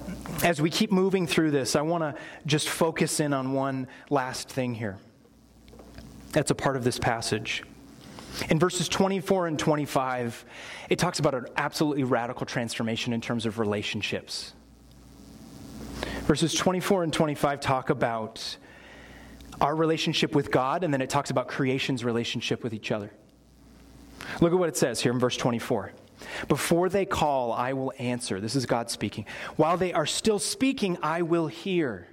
as 0.44 0.62
we 0.62 0.70
keep 0.70 0.92
moving 0.92 1.28
through 1.28 1.52
this, 1.52 1.76
I 1.76 1.82
want 1.82 2.04
to 2.04 2.16
just 2.46 2.70
focus 2.70 3.20
in 3.20 3.34
on 3.34 3.54
one 3.54 3.88
last 4.10 4.50
thing 4.50 4.74
here. 4.76 4.98
That's 6.32 6.52
a 6.52 6.56
part 6.56 6.76
of 6.76 6.84
this 6.84 6.98
passage. 6.98 7.64
In 8.50 8.60
verses 8.60 8.88
24 8.88 9.48
and 9.48 9.60
25, 9.60 10.46
it 10.90 10.98
talks 10.98 11.20
about 11.20 11.36
an 11.36 11.48
absolutely 11.58 12.04
radical 12.04 12.46
transformation 12.46 13.14
in 13.14 13.22
terms 13.22 13.46
of 13.46 13.60
relationships. 13.60 14.54
Verses 16.22 16.54
24 16.54 17.04
and 17.04 17.14
25 17.14 17.60
talk 17.60 17.90
about 17.90 18.58
our 19.60 19.76
relationship 19.76 20.34
with 20.34 20.50
God, 20.50 20.84
and 20.84 20.94
then 20.94 21.02
it 21.02 21.10
talks 21.10 21.30
about 21.30 21.48
creation's 21.48 22.06
relationship 22.06 22.64
with 22.64 22.74
each 22.74 22.92
other. 22.92 23.12
Look 24.40 24.54
at 24.54 24.58
what 24.58 24.70
it 24.70 24.78
says 24.78 25.02
here 25.02 25.12
in 25.12 25.20
verse 25.20 25.38
24. 25.38 25.92
Before 26.48 26.90
they 26.90 27.06
call, 27.06 27.52
I 27.52 27.74
will 27.74 27.94
answer. 27.98 28.40
This 28.40 28.56
is 28.56 28.66
God 28.66 28.90
speaking. 28.90 29.26
While 29.56 29.78
they 29.78 29.94
are 29.94 30.06
still 30.06 30.40
speaking, 30.40 30.98
I 31.02 31.22
will 31.22 31.48
hear. 31.48 32.08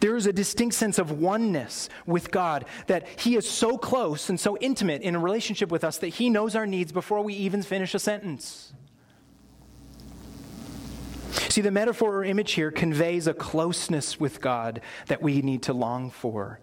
There 0.00 0.16
is 0.16 0.26
a 0.26 0.32
distinct 0.32 0.74
sense 0.74 0.98
of 0.98 1.10
oneness 1.10 1.88
with 2.06 2.30
God 2.30 2.66
that 2.86 3.06
He 3.18 3.36
is 3.36 3.48
so 3.48 3.78
close 3.78 4.28
and 4.28 4.38
so 4.38 4.56
intimate 4.58 5.02
in 5.02 5.14
a 5.14 5.18
relationship 5.18 5.70
with 5.70 5.84
us 5.84 5.98
that 5.98 6.08
He 6.08 6.30
knows 6.30 6.54
our 6.54 6.66
needs 6.66 6.92
before 6.92 7.22
we 7.22 7.34
even 7.34 7.62
finish 7.62 7.94
a 7.94 7.98
sentence. 7.98 8.72
See, 11.48 11.60
the 11.60 11.70
metaphor 11.70 12.16
or 12.16 12.24
image 12.24 12.52
here 12.52 12.70
conveys 12.70 13.26
a 13.26 13.34
closeness 13.34 14.20
with 14.20 14.40
God 14.40 14.80
that 15.06 15.22
we 15.22 15.42
need 15.42 15.62
to 15.64 15.72
long 15.72 16.10
for. 16.10 16.60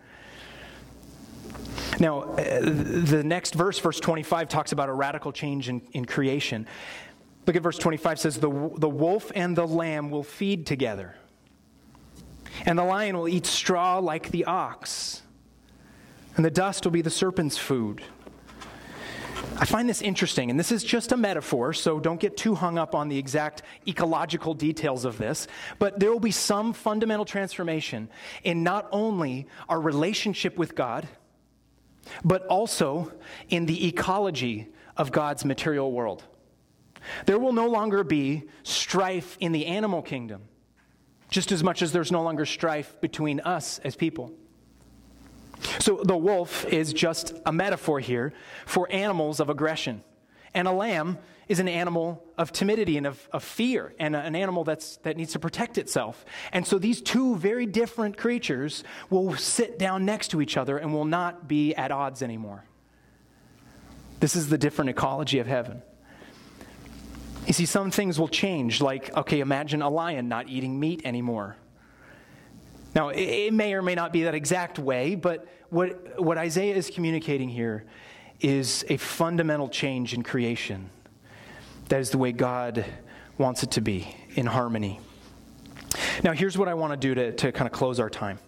Now, 2.00 2.22
uh, 2.22 2.60
the 2.62 3.24
next 3.24 3.56
verse, 3.56 3.80
verse 3.80 4.00
25, 4.00 4.50
talks 4.50 4.72
about 4.72 4.90
a 4.90 4.94
radical 4.94 5.32
change 5.32 5.70
in, 5.70 5.82
in 5.94 6.06
creation. 6.06 6.68
Look 7.46 7.56
at 7.56 7.62
verse 7.62 7.78
25 7.78 8.20
says, 8.20 8.38
the, 8.38 8.50
the 8.78 8.90
wolf 8.90 9.32
and 9.34 9.56
the 9.56 9.66
lamb 9.66 10.10
will 10.10 10.24
feed 10.24 10.66
together, 10.66 11.16
and 12.66 12.78
the 12.78 12.84
lion 12.84 13.18
will 13.18 13.28
eat 13.28 13.46
straw 13.46 14.00
like 14.00 14.32
the 14.32 14.46
ox, 14.46 15.22
and 16.36 16.46
the 16.46 16.52
dust 16.52 16.86
will 16.86 16.92
be 16.92 17.02
the 17.02 17.10
serpent's 17.10 17.58
food. 17.58 18.04
I 19.60 19.66
find 19.66 19.88
this 19.90 20.02
interesting, 20.02 20.50
and 20.50 20.60
this 20.60 20.72
is 20.72 20.84
just 20.84 21.12
a 21.12 21.18
metaphor, 21.18 21.74
so 21.74 22.00
don't 22.00 22.20
get 22.20 22.38
too 22.38 22.54
hung 22.54 22.78
up 22.78 22.94
on 22.94 23.08
the 23.08 23.18
exact 23.18 23.64
ecological 23.88 24.54
details 24.54 25.06
of 25.06 25.18
this. 25.18 25.48
But 25.80 26.00
there 26.00 26.12
will 26.12 26.20
be 26.20 26.32
some 26.32 26.74
fundamental 26.74 27.26
transformation 27.26 28.10
in 28.44 28.64
not 28.64 28.88
only 28.92 29.48
our 29.70 29.80
relationship 29.80 30.58
with 30.58 30.76
God, 30.76 31.08
but 32.24 32.46
also 32.48 33.12
in 33.50 33.66
the 33.66 33.88
ecology 33.88 34.68
of 34.96 35.12
God's 35.12 35.46
material 35.46 35.92
world. 35.92 36.24
There 37.26 37.40
will 37.40 37.54
no 37.54 37.68
longer 37.68 38.04
be 38.04 38.44
strife 38.64 39.38
in 39.40 39.52
the 39.52 39.66
animal 39.68 40.02
kingdom, 40.02 40.42
just 41.30 41.52
as 41.52 41.64
much 41.64 41.82
as 41.82 41.92
there's 41.92 42.12
no 42.12 42.24
longer 42.24 42.46
strife 42.46 43.00
between 43.02 43.40
us 43.42 43.80
as 43.80 43.96
people. 43.96 44.34
So 45.80 46.02
the 46.04 46.18
wolf 46.18 46.66
is 46.66 46.94
just 46.94 47.34
a 47.46 47.52
metaphor 47.52 48.00
here 48.00 48.34
for 48.66 48.92
animals 48.92 49.40
of 49.40 49.50
aggression, 49.50 50.04
and 50.58 50.68
a 50.68 50.72
lamb 50.72 51.18
is 51.48 51.60
an 51.60 51.68
animal 51.68 52.22
of 52.38 52.52
timidity 52.52 52.98
and 52.98 53.08
of, 53.08 53.30
of 53.32 53.44
fear, 53.44 53.94
and 54.00 54.16
an 54.16 54.36
animal 54.36 54.64
that's, 54.64 54.98
that 54.98 55.16
needs 55.16 55.32
to 55.34 55.40
protect 55.40 55.78
itself. 55.78 56.26
And 56.52 56.68
so 56.68 56.78
these 56.78 57.02
two 57.02 57.36
very 57.38 57.66
different 57.66 58.18
creatures 58.18 58.84
will 59.10 59.36
sit 59.38 59.80
down 59.80 60.04
next 60.04 60.30
to 60.30 60.42
each 60.42 60.58
other 60.58 60.78
and 60.78 60.94
will 60.94 61.06
not 61.06 61.48
be 61.48 61.74
at 61.76 61.92
odds 61.92 62.22
anymore. 62.22 62.66
This 64.20 64.36
is 64.36 64.50
the 64.50 64.58
different 64.58 64.90
ecology 64.90 65.40
of 65.40 65.48
heaven. 65.48 65.84
You 67.46 67.54
see, 67.54 67.66
some 67.66 67.92
things 67.92 68.20
will 68.20 68.28
change, 68.28 68.82
like, 68.82 69.16
okay, 69.16 69.40
imagine 69.40 69.82
a 69.82 69.90
lion 69.90 70.28
not 70.28 70.50
eating 70.50 70.78
meat 70.80 71.02
anymore. 71.06 71.56
Now, 72.94 73.10
it, 73.10 73.22
it 73.22 73.54
may 73.54 73.74
or 73.74 73.82
may 73.82 73.96
not 73.96 74.12
be 74.12 74.24
that 74.24 74.36
exact 74.36 74.80
way, 74.80 75.16
but 75.16 75.48
what, 75.70 76.22
what 76.22 76.38
Isaiah 76.38 76.76
is 76.76 76.90
communicating 76.90 77.48
here 77.48 77.86
is 78.40 78.86
a 78.90 78.98
fundamental 78.98 79.70
change 79.70 80.14
in 80.14 80.24
creation 80.24 80.90
that 81.90 82.00
is 82.00 82.10
the 82.12 82.18
way 82.18 82.32
God 82.32 82.86
wants 83.38 83.64
it 83.64 83.72
to 83.72 83.82
be 83.82 84.16
in 84.36 84.46
harmony. 84.46 85.00
Now, 86.24 86.34
here's 86.34 86.58
what 86.58 86.68
I 86.68 86.74
want 86.74 86.94
to 86.94 86.98
do 86.98 87.16
to, 87.16 87.32
to 87.32 87.52
kind 87.52 87.68
of 87.68 87.72
close 87.72 88.00
our 88.00 88.10
time. 88.10 88.40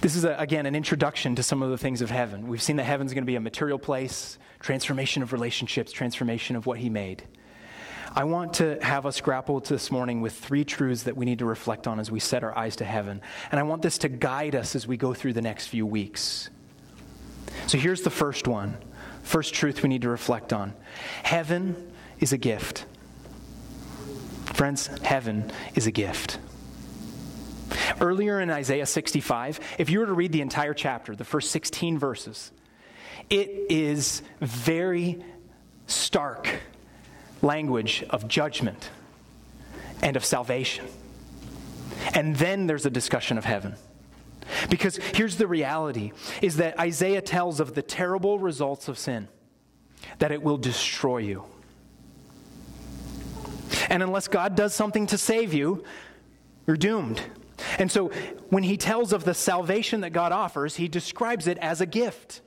This 0.00 0.16
is, 0.16 0.24
a, 0.24 0.34
again, 0.38 0.64
an 0.64 0.74
introduction 0.74 1.34
to 1.34 1.42
some 1.42 1.62
of 1.62 1.70
the 1.70 1.76
things 1.76 2.00
of 2.00 2.10
heaven. 2.10 2.48
We've 2.48 2.62
seen 2.62 2.76
that 2.76 2.84
heaven's 2.84 3.12
going 3.12 3.24
to 3.24 3.26
be 3.26 3.36
a 3.36 3.40
material 3.40 3.78
place, 3.78 4.38
transformation 4.60 5.22
of 5.22 5.32
relationships, 5.32 5.92
transformation 5.92 6.56
of 6.56 6.64
what 6.64 6.78
He 6.78 6.88
made. 6.88 7.22
I 8.14 8.24
want 8.24 8.54
to 8.54 8.78
have 8.82 9.06
us 9.06 9.20
grapple 9.20 9.60
this 9.60 9.90
morning 9.90 10.20
with 10.20 10.32
three 10.32 10.64
truths 10.64 11.04
that 11.04 11.16
we 11.16 11.26
need 11.26 11.40
to 11.40 11.44
reflect 11.44 11.86
on 11.86 12.00
as 12.00 12.10
we 12.10 12.18
set 12.18 12.42
our 12.42 12.56
eyes 12.56 12.76
to 12.76 12.84
heaven. 12.84 13.20
And 13.52 13.60
I 13.60 13.62
want 13.62 13.82
this 13.82 13.98
to 13.98 14.08
guide 14.08 14.56
us 14.56 14.74
as 14.74 14.86
we 14.86 14.96
go 14.96 15.14
through 15.14 15.34
the 15.34 15.42
next 15.42 15.68
few 15.68 15.86
weeks. 15.86 16.48
So 17.66 17.78
here's 17.78 18.02
the 18.02 18.10
first 18.10 18.48
one 18.48 18.76
first 19.22 19.54
truth 19.54 19.82
we 19.82 19.88
need 19.88 20.02
to 20.02 20.08
reflect 20.08 20.52
on 20.52 20.74
Heaven 21.22 21.92
is 22.18 22.32
a 22.32 22.38
gift. 22.38 22.84
Friends, 24.46 24.88
heaven 25.02 25.50
is 25.74 25.86
a 25.86 25.90
gift. 25.90 26.38
Earlier 28.00 28.40
in 28.40 28.50
Isaiah 28.50 28.86
65, 28.86 29.60
if 29.78 29.90
you 29.90 30.00
were 30.00 30.06
to 30.06 30.12
read 30.12 30.32
the 30.32 30.40
entire 30.40 30.74
chapter, 30.74 31.14
the 31.14 31.24
first 31.24 31.50
16 31.50 31.98
verses, 31.98 32.50
it 33.30 33.48
is 33.70 34.22
very 34.40 35.22
stark 35.86 36.60
language 37.42 38.04
of 38.10 38.28
judgment 38.28 38.90
and 40.02 40.16
of 40.16 40.24
salvation. 40.24 40.86
And 42.14 42.36
then 42.36 42.66
there's 42.66 42.86
a 42.86 42.90
discussion 42.90 43.38
of 43.38 43.44
heaven. 43.44 43.74
Because 44.68 44.96
here's 45.14 45.36
the 45.36 45.46
reality 45.46 46.12
is 46.42 46.56
that 46.56 46.78
Isaiah 46.78 47.22
tells 47.22 47.60
of 47.60 47.74
the 47.74 47.82
terrible 47.82 48.38
results 48.38 48.88
of 48.88 48.98
sin, 48.98 49.28
that 50.18 50.32
it 50.32 50.42
will 50.42 50.58
destroy 50.58 51.18
you. 51.18 51.44
And 53.88 54.02
unless 54.02 54.28
God 54.28 54.56
does 54.56 54.74
something 54.74 55.06
to 55.08 55.18
save 55.18 55.52
you, 55.52 55.84
you're 56.66 56.76
doomed. 56.76 57.22
And 57.78 57.90
so 57.90 58.08
when 58.48 58.62
he 58.62 58.76
tells 58.76 59.12
of 59.12 59.24
the 59.24 59.34
salvation 59.34 60.00
that 60.00 60.10
God 60.10 60.32
offers, 60.32 60.76
he 60.76 60.88
describes 60.88 61.46
it 61.46 61.58
as 61.58 61.80
a 61.80 61.86
gift. 61.86 62.40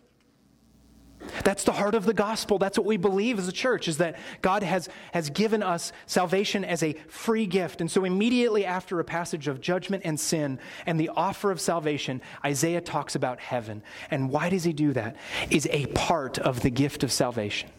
That's 1.43 1.63
the 1.63 1.71
heart 1.71 1.95
of 1.95 2.05
the 2.05 2.13
gospel. 2.13 2.57
That's 2.57 2.77
what 2.77 2.85
we 2.85 2.97
believe 2.97 3.39
as 3.39 3.47
a 3.47 3.51
church, 3.51 3.87
is 3.87 3.97
that 3.97 4.17
God 4.41 4.63
has, 4.63 4.89
has 5.13 5.29
given 5.29 5.63
us 5.63 5.91
salvation 6.05 6.63
as 6.63 6.83
a 6.83 6.93
free 7.07 7.45
gift. 7.45 7.81
And 7.81 7.89
so, 7.89 8.05
immediately 8.05 8.65
after 8.65 8.99
a 8.99 9.03
passage 9.03 9.47
of 9.47 9.61
judgment 9.61 10.03
and 10.05 10.19
sin 10.19 10.59
and 10.85 10.99
the 10.99 11.09
offer 11.09 11.51
of 11.51 11.59
salvation, 11.59 12.21
Isaiah 12.45 12.81
talks 12.81 13.15
about 13.15 13.39
heaven. 13.39 13.83
And 14.11 14.29
why 14.29 14.49
does 14.49 14.63
he 14.63 14.73
do 14.73 14.93
that? 14.93 15.15
Is 15.49 15.67
a 15.71 15.87
part 15.87 16.39
of 16.39 16.61
the 16.61 16.69
gift 16.69 17.03
of 17.03 17.11
salvation. 17.11 17.69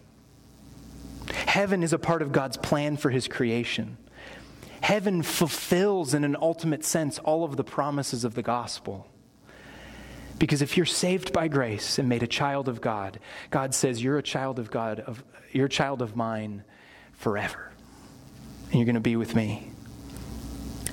Heaven 1.47 1.83
is 1.83 1.93
a 1.93 1.99
part 1.99 2.23
of 2.23 2.33
God's 2.33 2.57
plan 2.57 2.97
for 2.97 3.11
his 3.11 3.29
creation. 3.29 3.97
Heaven 4.83 5.23
fulfills, 5.23 6.13
in 6.13 6.25
an 6.25 6.37
ultimate 6.41 6.85
sense, 6.85 7.19
all 7.21 7.45
of 7.45 7.57
the 7.57 7.65
promises 7.65 8.25
of 8.25 8.35
the 8.35 8.43
gospel. 8.43 9.09
Because 10.39 10.63
if 10.63 10.77
you're 10.77 10.87
saved 10.87 11.33
by 11.33 11.49
grace 11.49 11.99
and 11.99 12.09
made 12.09 12.23
a 12.23 12.27
child 12.27 12.69
of 12.69 12.81
God, 12.81 13.19
God 13.51 13.75
says 13.75 14.03
you're 14.03 14.19
a 14.19 14.23
child 14.23 14.59
of 14.59 14.71
God, 14.71 15.01
of, 15.01 15.23
you're 15.53 15.67
a 15.67 15.71
child 15.71 16.03
of 16.03 16.17
mine 16.17 16.65
forever. 17.13 17.71
And 18.67 18.75
you're 18.75 18.85
going 18.85 18.95
to 18.95 19.01
be 19.01 19.17
with 19.17 19.35
me. 19.35 19.71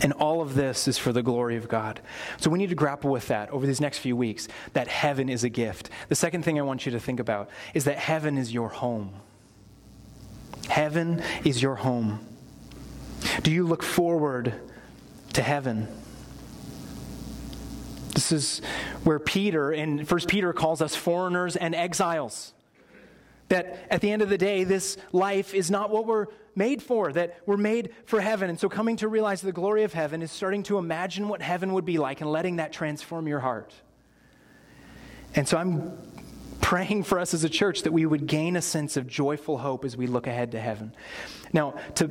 And 0.01 0.13
all 0.13 0.41
of 0.41 0.55
this 0.55 0.87
is 0.87 0.97
for 0.97 1.13
the 1.13 1.21
glory 1.21 1.57
of 1.57 1.67
God. 1.67 2.01
So 2.37 2.49
we 2.49 2.57
need 2.57 2.69
to 2.69 2.75
grapple 2.75 3.11
with 3.11 3.27
that 3.27 3.49
over 3.51 3.67
these 3.67 3.81
next 3.81 3.99
few 3.99 4.15
weeks 4.15 4.47
that 4.73 4.87
heaven 4.87 5.29
is 5.29 5.43
a 5.43 5.49
gift. 5.49 5.89
The 6.09 6.15
second 6.15 6.43
thing 6.43 6.57
I 6.57 6.63
want 6.63 6.85
you 6.85 6.91
to 6.93 6.99
think 6.99 7.19
about 7.19 7.49
is 7.73 7.83
that 7.85 7.97
heaven 7.97 8.37
is 8.37 8.51
your 8.51 8.69
home. 8.69 9.13
Heaven 10.69 11.21
is 11.43 11.61
your 11.61 11.75
home. 11.75 12.25
Do 13.43 13.51
you 13.51 13.65
look 13.65 13.83
forward 13.83 14.53
to 15.33 15.41
heaven? 15.41 15.87
This 18.13 18.31
is 18.31 18.61
where 19.03 19.19
Peter, 19.19 19.71
in 19.71 19.99
1 19.99 20.19
Peter, 20.27 20.53
calls 20.53 20.81
us 20.81 20.95
foreigners 20.95 21.55
and 21.55 21.73
exiles. 21.73 22.53
That 23.49 23.87
at 23.89 24.01
the 24.01 24.11
end 24.11 24.21
of 24.21 24.29
the 24.29 24.37
day, 24.37 24.63
this 24.63 24.97
life 25.11 25.53
is 25.53 25.69
not 25.69 25.89
what 25.89 26.05
we're 26.05 26.27
made 26.55 26.81
for, 26.81 27.11
that 27.11 27.37
we're 27.45 27.57
made 27.57 27.93
for 28.05 28.21
heaven. 28.21 28.49
And 28.49 28.59
so, 28.59 28.69
coming 28.69 28.97
to 28.97 29.07
realize 29.07 29.41
the 29.41 29.51
glory 29.51 29.83
of 29.83 29.93
heaven 29.93 30.21
is 30.21 30.31
starting 30.31 30.63
to 30.63 30.77
imagine 30.77 31.27
what 31.27 31.41
heaven 31.41 31.73
would 31.73 31.85
be 31.85 31.97
like 31.97 32.21
and 32.21 32.31
letting 32.31 32.57
that 32.57 32.71
transform 32.71 33.27
your 33.27 33.39
heart. 33.39 33.73
And 35.35 35.47
so, 35.47 35.57
I'm 35.57 35.97
praying 36.61 37.03
for 37.03 37.19
us 37.19 37.33
as 37.33 37.43
a 37.43 37.49
church 37.49 37.83
that 37.83 37.91
we 37.91 38.05
would 38.05 38.27
gain 38.27 38.55
a 38.55 38.61
sense 38.61 38.95
of 38.95 39.07
joyful 39.07 39.57
hope 39.57 39.83
as 39.83 39.97
we 39.97 40.07
look 40.07 40.27
ahead 40.27 40.51
to 40.51 40.59
heaven. 40.59 40.93
Now, 41.51 41.71
to, 41.95 42.07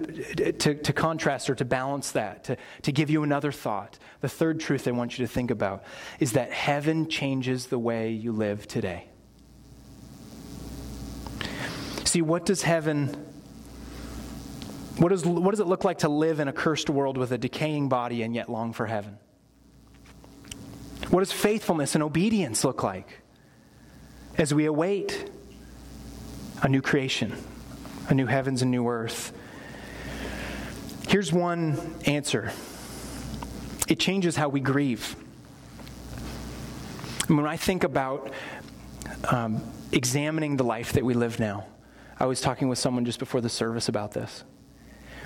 to, 0.53 0.75
to 0.75 0.93
contrast 0.93 1.49
or 1.49 1.55
to 1.55 1.65
balance 1.65 2.13
that, 2.13 2.45
to, 2.45 2.57
to 2.83 2.93
give 2.93 3.09
you 3.09 3.23
another 3.23 3.53
thought, 3.53 3.99
the 4.21 4.29
third 4.29 4.61
truth 4.61 4.87
I 4.87 4.91
want 4.91 5.19
you 5.19 5.27
to 5.27 5.33
think 5.33 5.51
about 5.51 5.85
is 6.19 6.33
that 6.33 6.53
heaven 6.53 7.09
changes 7.09 7.67
the 7.67 7.79
way 7.79 8.11
you 8.11 8.33
live 8.33 8.67
today. 8.67 9.07
See, 12.05 12.23
what 12.23 12.45
does 12.45 12.63
heaven 12.63 13.27
what, 14.99 15.13
is, 15.13 15.25
what 15.25 15.53
does 15.53 15.61
it 15.61 15.67
look 15.67 15.85
like 15.85 15.99
to 15.99 16.11
live 16.11 16.41
in 16.41 16.49
a 16.49 16.53
cursed 16.53 16.91
world 16.91 17.17
with 17.17 17.33
a 17.33 17.39
decaying 17.39 17.89
body 17.89 18.23
and 18.23 18.35
yet 18.35 18.51
long 18.51 18.75
for 18.75 18.85
heaven? 18.85 19.17
What 21.09 21.21
does 21.21 21.33
faithfulness 21.33 21.95
and 21.95 22.05
obedience 22.05 22.65
look 22.65 22.83
like 22.83 23.20
as 24.41 24.55
we 24.55 24.65
await 24.65 25.31
a 26.63 26.69
new 26.69 26.81
creation, 26.81 27.37
a 28.09 28.15
new 28.15 28.25
heavens 28.25 28.63
and 28.63 28.71
new 28.71 28.89
earth? 28.89 29.33
Here's 31.07 31.31
one 31.31 31.79
answer 32.07 32.51
it 33.87 33.99
changes 33.99 34.37
how 34.37 34.49
we 34.49 34.61
grieve. 34.61 35.15
When 37.27 37.45
I 37.45 37.57
think 37.57 37.85
about 37.85 38.33
um, 39.31 39.63
examining 39.93 40.57
the 40.57 40.65
life 40.65 40.95
that 40.95 41.05
we 41.05 41.13
live 41.13 41.39
now, 41.39 41.67
I 42.19 42.27
was 42.27 42.41
talking 42.41 42.69
with 42.69 42.79
someone 42.79 43.05
just 43.05 43.19
before 43.19 43.41
the 43.41 43.49
service 43.49 43.89
about 43.89 44.13
this. 44.13 44.45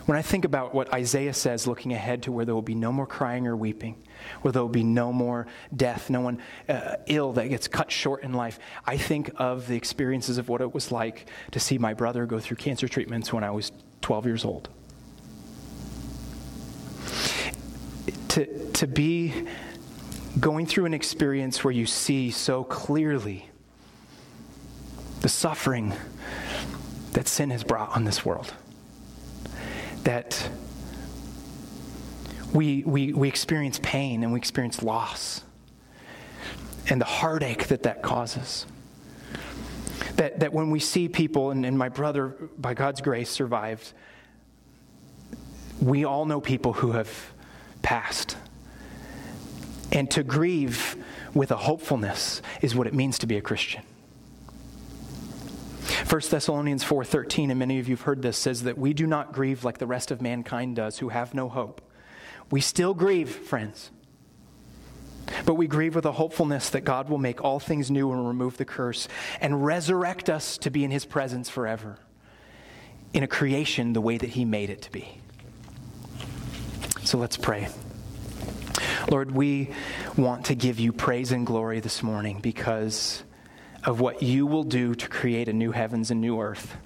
When 0.07 0.19
I 0.19 0.23
think 0.23 0.45
about 0.45 0.75
what 0.75 0.93
Isaiah 0.93 1.33
says 1.33 1.67
looking 1.67 1.95
ahead 1.95 2.25
to 2.25 2.33
where 2.33 2.45
there 2.45 2.55
will 2.55 2.61
be 2.61 2.75
no 2.75 2.93
more 2.93 3.07
crying 3.07 3.47
or 3.47 3.57
weeping, 3.57 3.97
where 4.43 4.53
there 4.53 4.61
will 4.61 4.69
be 4.69 4.85
no 4.85 5.13
more 5.13 5.47
death, 5.75 6.11
no 6.11 6.21
one 6.21 6.43
uh, 6.69 6.97
ill 7.07 7.33
that 7.33 7.49
gets 7.49 7.69
cut 7.69 7.91
short 7.91 8.23
in 8.23 8.35
life, 8.35 8.59
I 8.87 8.99
think 8.99 9.31
of 9.37 9.67
the 9.67 9.77
experiences 9.77 10.37
of 10.37 10.51
what 10.51 10.61
it 10.61 10.75
was 10.75 10.93
like 10.93 11.31
to 11.53 11.61
see 11.61 11.79
my 11.79 11.95
brother 11.95 12.27
go 12.27 12.39
through 12.39 12.59
cancer 12.59 12.87
treatments 12.87 13.33
when 13.33 13.45
I 13.45 13.51
was 13.51 13.73
12 14.03 14.27
years 14.27 14.45
old. 14.45 14.69
To, 18.29 18.73
to 18.73 18.87
be 18.87 19.33
going 20.39 20.67
through 20.67 20.85
an 20.85 20.95
experience 20.95 21.65
where 21.65 21.73
you 21.73 21.87
see 21.87 22.31
so 22.31 22.65
clearly 22.65 23.49
the 25.21 25.29
suffering 25.31 25.95
that 27.13 27.27
sin 27.27 27.49
has 27.51 27.65
brought 27.65 27.97
on 27.97 28.05
this 28.05 28.25
world 28.25 28.53
that 30.05 30.49
we, 32.53 32.85
we, 32.85 33.13
we 33.13 33.29
experience 33.29 33.81
pain 33.83 34.23
and 34.23 34.33
we 34.33 34.39
experience 34.39 34.83
loss 34.83 35.43
and 36.89 37.01
the 37.01 37.07
heartache 37.07 37.67
that 37.69 37.83
that 37.85 38.03
causes. 38.03 38.67
That, 40.17 40.41
that 40.41 40.53
when 40.53 40.71
we 40.71 40.79
see 40.81 41.09
people, 41.09 41.51
and, 41.51 41.67
and 41.67 41.77
my 41.77 41.89
brother, 41.89 42.37
by 42.59 42.75
God's 42.75 43.01
grace, 43.01 43.31
survived, 43.31 43.93
we 45.81 46.05
all 46.05 46.25
know 46.27 46.41
people 46.41 46.75
who 46.75 46.93
have 46.93 47.33
passed. 47.83 48.37
And 49.91 50.11
to 50.13 50.23
grieve 50.23 50.97
with 51.35 51.51
a 51.51 51.57
hopefulness 51.57 52.43
is 52.63 52.75
what 52.75 52.87
it 52.87 52.95
means 52.95 53.19
to 53.19 53.27
be 53.27 53.37
a 53.37 53.41
Christian. 53.41 53.83
1 56.07 56.21
Thessalonians 56.31 56.85
4:13 56.85 57.51
and 57.51 57.59
many 57.59 57.79
of 57.79 57.89
you 57.89 57.97
have 57.97 58.03
heard 58.03 58.23
this 58.23 58.37
says 58.37 58.65
that 58.65 58.79
we 58.79 58.93
do 58.93 59.07
not 59.07 59.33
grieve 59.33 59.65
like 59.65 59.79
the 59.79 59.87
rest 59.87 60.11
of 60.11 60.21
mankind 60.21 60.77
does 60.77 60.99
who 60.99 61.09
have 61.09 61.35
no 61.35 61.49
hope. 61.49 61.81
We 62.51 62.61
still 62.61 62.95
grieve, 62.95 63.31
friends. 63.31 63.91
But 65.47 65.55
we 65.55 65.67
grieve 65.67 65.95
with 65.95 66.05
a 66.05 66.13
hopefulness 66.13 66.71
that 66.71 66.83
God 66.83 67.09
will 67.09 67.19
make 67.19 67.43
all 67.43 67.59
things 67.59 67.91
new 67.91 68.13
and 68.13 68.27
remove 68.27 68.57
the 68.59 68.65
curse 68.65 69.09
and 69.41 69.65
resurrect 69.65 70.29
us 70.29 70.59
to 70.59 70.71
be 70.71 70.85
in 70.85 70.91
his 70.91 71.05
presence 71.05 71.49
forever 71.49 71.99
in 73.13 73.23
a 73.23 73.29
creation 73.29 73.95
the 73.95 74.01
way 74.01 74.19
that 74.19 74.31
he 74.31 74.45
made 74.45 74.71
it 74.71 74.83
to 74.83 74.93
be. 74.93 75.19
So 77.05 77.19
let's 77.19 77.37
pray. 77.37 77.69
Lord, 79.11 79.31
we 79.31 79.71
want 80.17 80.47
to 80.47 80.55
give 80.55 80.79
you 80.81 80.93
praise 80.93 81.33
and 81.33 81.47
glory 81.47 81.81
this 81.81 82.03
morning 82.03 82.41
because 82.41 83.23
of 83.85 84.01
what 84.01 84.23
you 84.23 84.47
will 84.47 84.65
do 84.65 84.95
to 84.95 85.09
create 85.09 85.49
a 85.49 85.53
new 85.53 85.73
heavens 85.73 86.11
and 86.11 86.21
new 86.21 86.41
earth. 86.41 86.77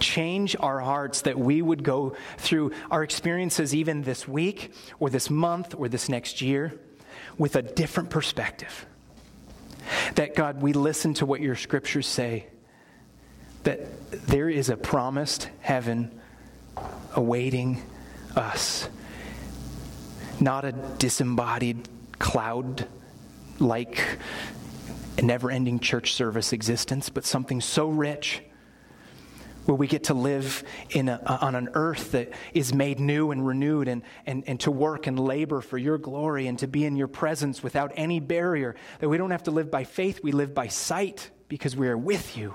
Change 0.00 0.56
our 0.58 0.80
hearts 0.80 1.22
that 1.22 1.38
we 1.38 1.62
would 1.62 1.82
go 1.82 2.16
through 2.38 2.72
our 2.90 3.02
experiences 3.02 3.74
even 3.74 4.02
this 4.02 4.26
week 4.26 4.72
or 4.98 5.10
this 5.10 5.30
month 5.30 5.74
or 5.76 5.88
this 5.88 6.08
next 6.08 6.40
year 6.40 6.78
with 7.38 7.56
a 7.56 7.62
different 7.62 8.10
perspective. 8.10 8.86
That, 10.14 10.34
God, 10.34 10.62
we 10.62 10.72
listen 10.72 11.14
to 11.14 11.26
what 11.26 11.40
your 11.40 11.56
scriptures 11.56 12.06
say, 12.06 12.46
that 13.64 13.80
there 14.10 14.48
is 14.48 14.68
a 14.68 14.76
promised 14.76 15.48
heaven 15.60 16.20
awaiting 17.14 17.82
us, 18.36 18.88
not 20.40 20.64
a 20.64 20.72
disembodied 20.72 21.88
cloud 22.18 22.86
like 23.58 24.18
a 25.18 25.22
never 25.22 25.50
ending 25.50 25.78
church 25.78 26.14
service 26.14 26.52
existence, 26.52 27.08
but 27.08 27.24
something 27.24 27.60
so 27.60 27.88
rich 27.88 28.42
where 29.64 29.76
we 29.76 29.86
get 29.86 30.04
to 30.04 30.14
live 30.14 30.64
in 30.90 31.08
a, 31.08 31.20
on 31.40 31.54
an 31.54 31.68
earth 31.74 32.12
that 32.12 32.30
is 32.52 32.74
made 32.74 32.98
new 32.98 33.30
and 33.30 33.46
renewed 33.46 33.88
and, 33.88 34.02
and, 34.26 34.42
and 34.46 34.58
to 34.60 34.70
work 34.70 35.06
and 35.06 35.18
labor 35.18 35.60
for 35.60 35.78
your 35.78 35.98
glory 35.98 36.46
and 36.46 36.58
to 36.58 36.66
be 36.66 36.84
in 36.84 36.96
your 36.96 37.06
presence 37.06 37.62
without 37.62 37.92
any 37.94 38.18
barrier. 38.20 38.74
That 38.98 39.08
we 39.08 39.18
don't 39.18 39.30
have 39.30 39.44
to 39.44 39.50
live 39.50 39.70
by 39.70 39.84
faith, 39.84 40.20
we 40.22 40.32
live 40.32 40.54
by 40.54 40.68
sight 40.68 41.30
because 41.48 41.76
we 41.76 41.88
are 41.88 41.98
with 41.98 42.36
you. 42.36 42.54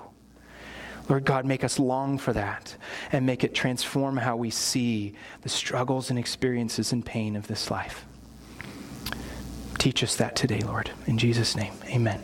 Lord 1.07 1.23
God, 1.23 1.45
make 1.45 1.63
us 1.63 1.79
long 1.79 2.17
for 2.17 2.33
that 2.33 2.75
and 3.13 3.25
make 3.25 3.45
it 3.45 3.55
transform 3.55 4.17
how 4.17 4.35
we 4.35 4.49
see 4.49 5.13
the 5.41 5.49
struggles 5.49 6.09
and 6.09 6.19
experiences 6.19 6.91
and 6.91 7.05
pain 7.05 7.37
of 7.37 7.47
this 7.47 7.71
life. 7.71 8.05
Teach 9.77 10.03
us 10.03 10.17
that 10.17 10.35
today, 10.35 10.59
Lord. 10.59 10.91
In 11.05 11.17
Jesus' 11.17 11.55
name, 11.55 11.73
amen. 11.85 12.21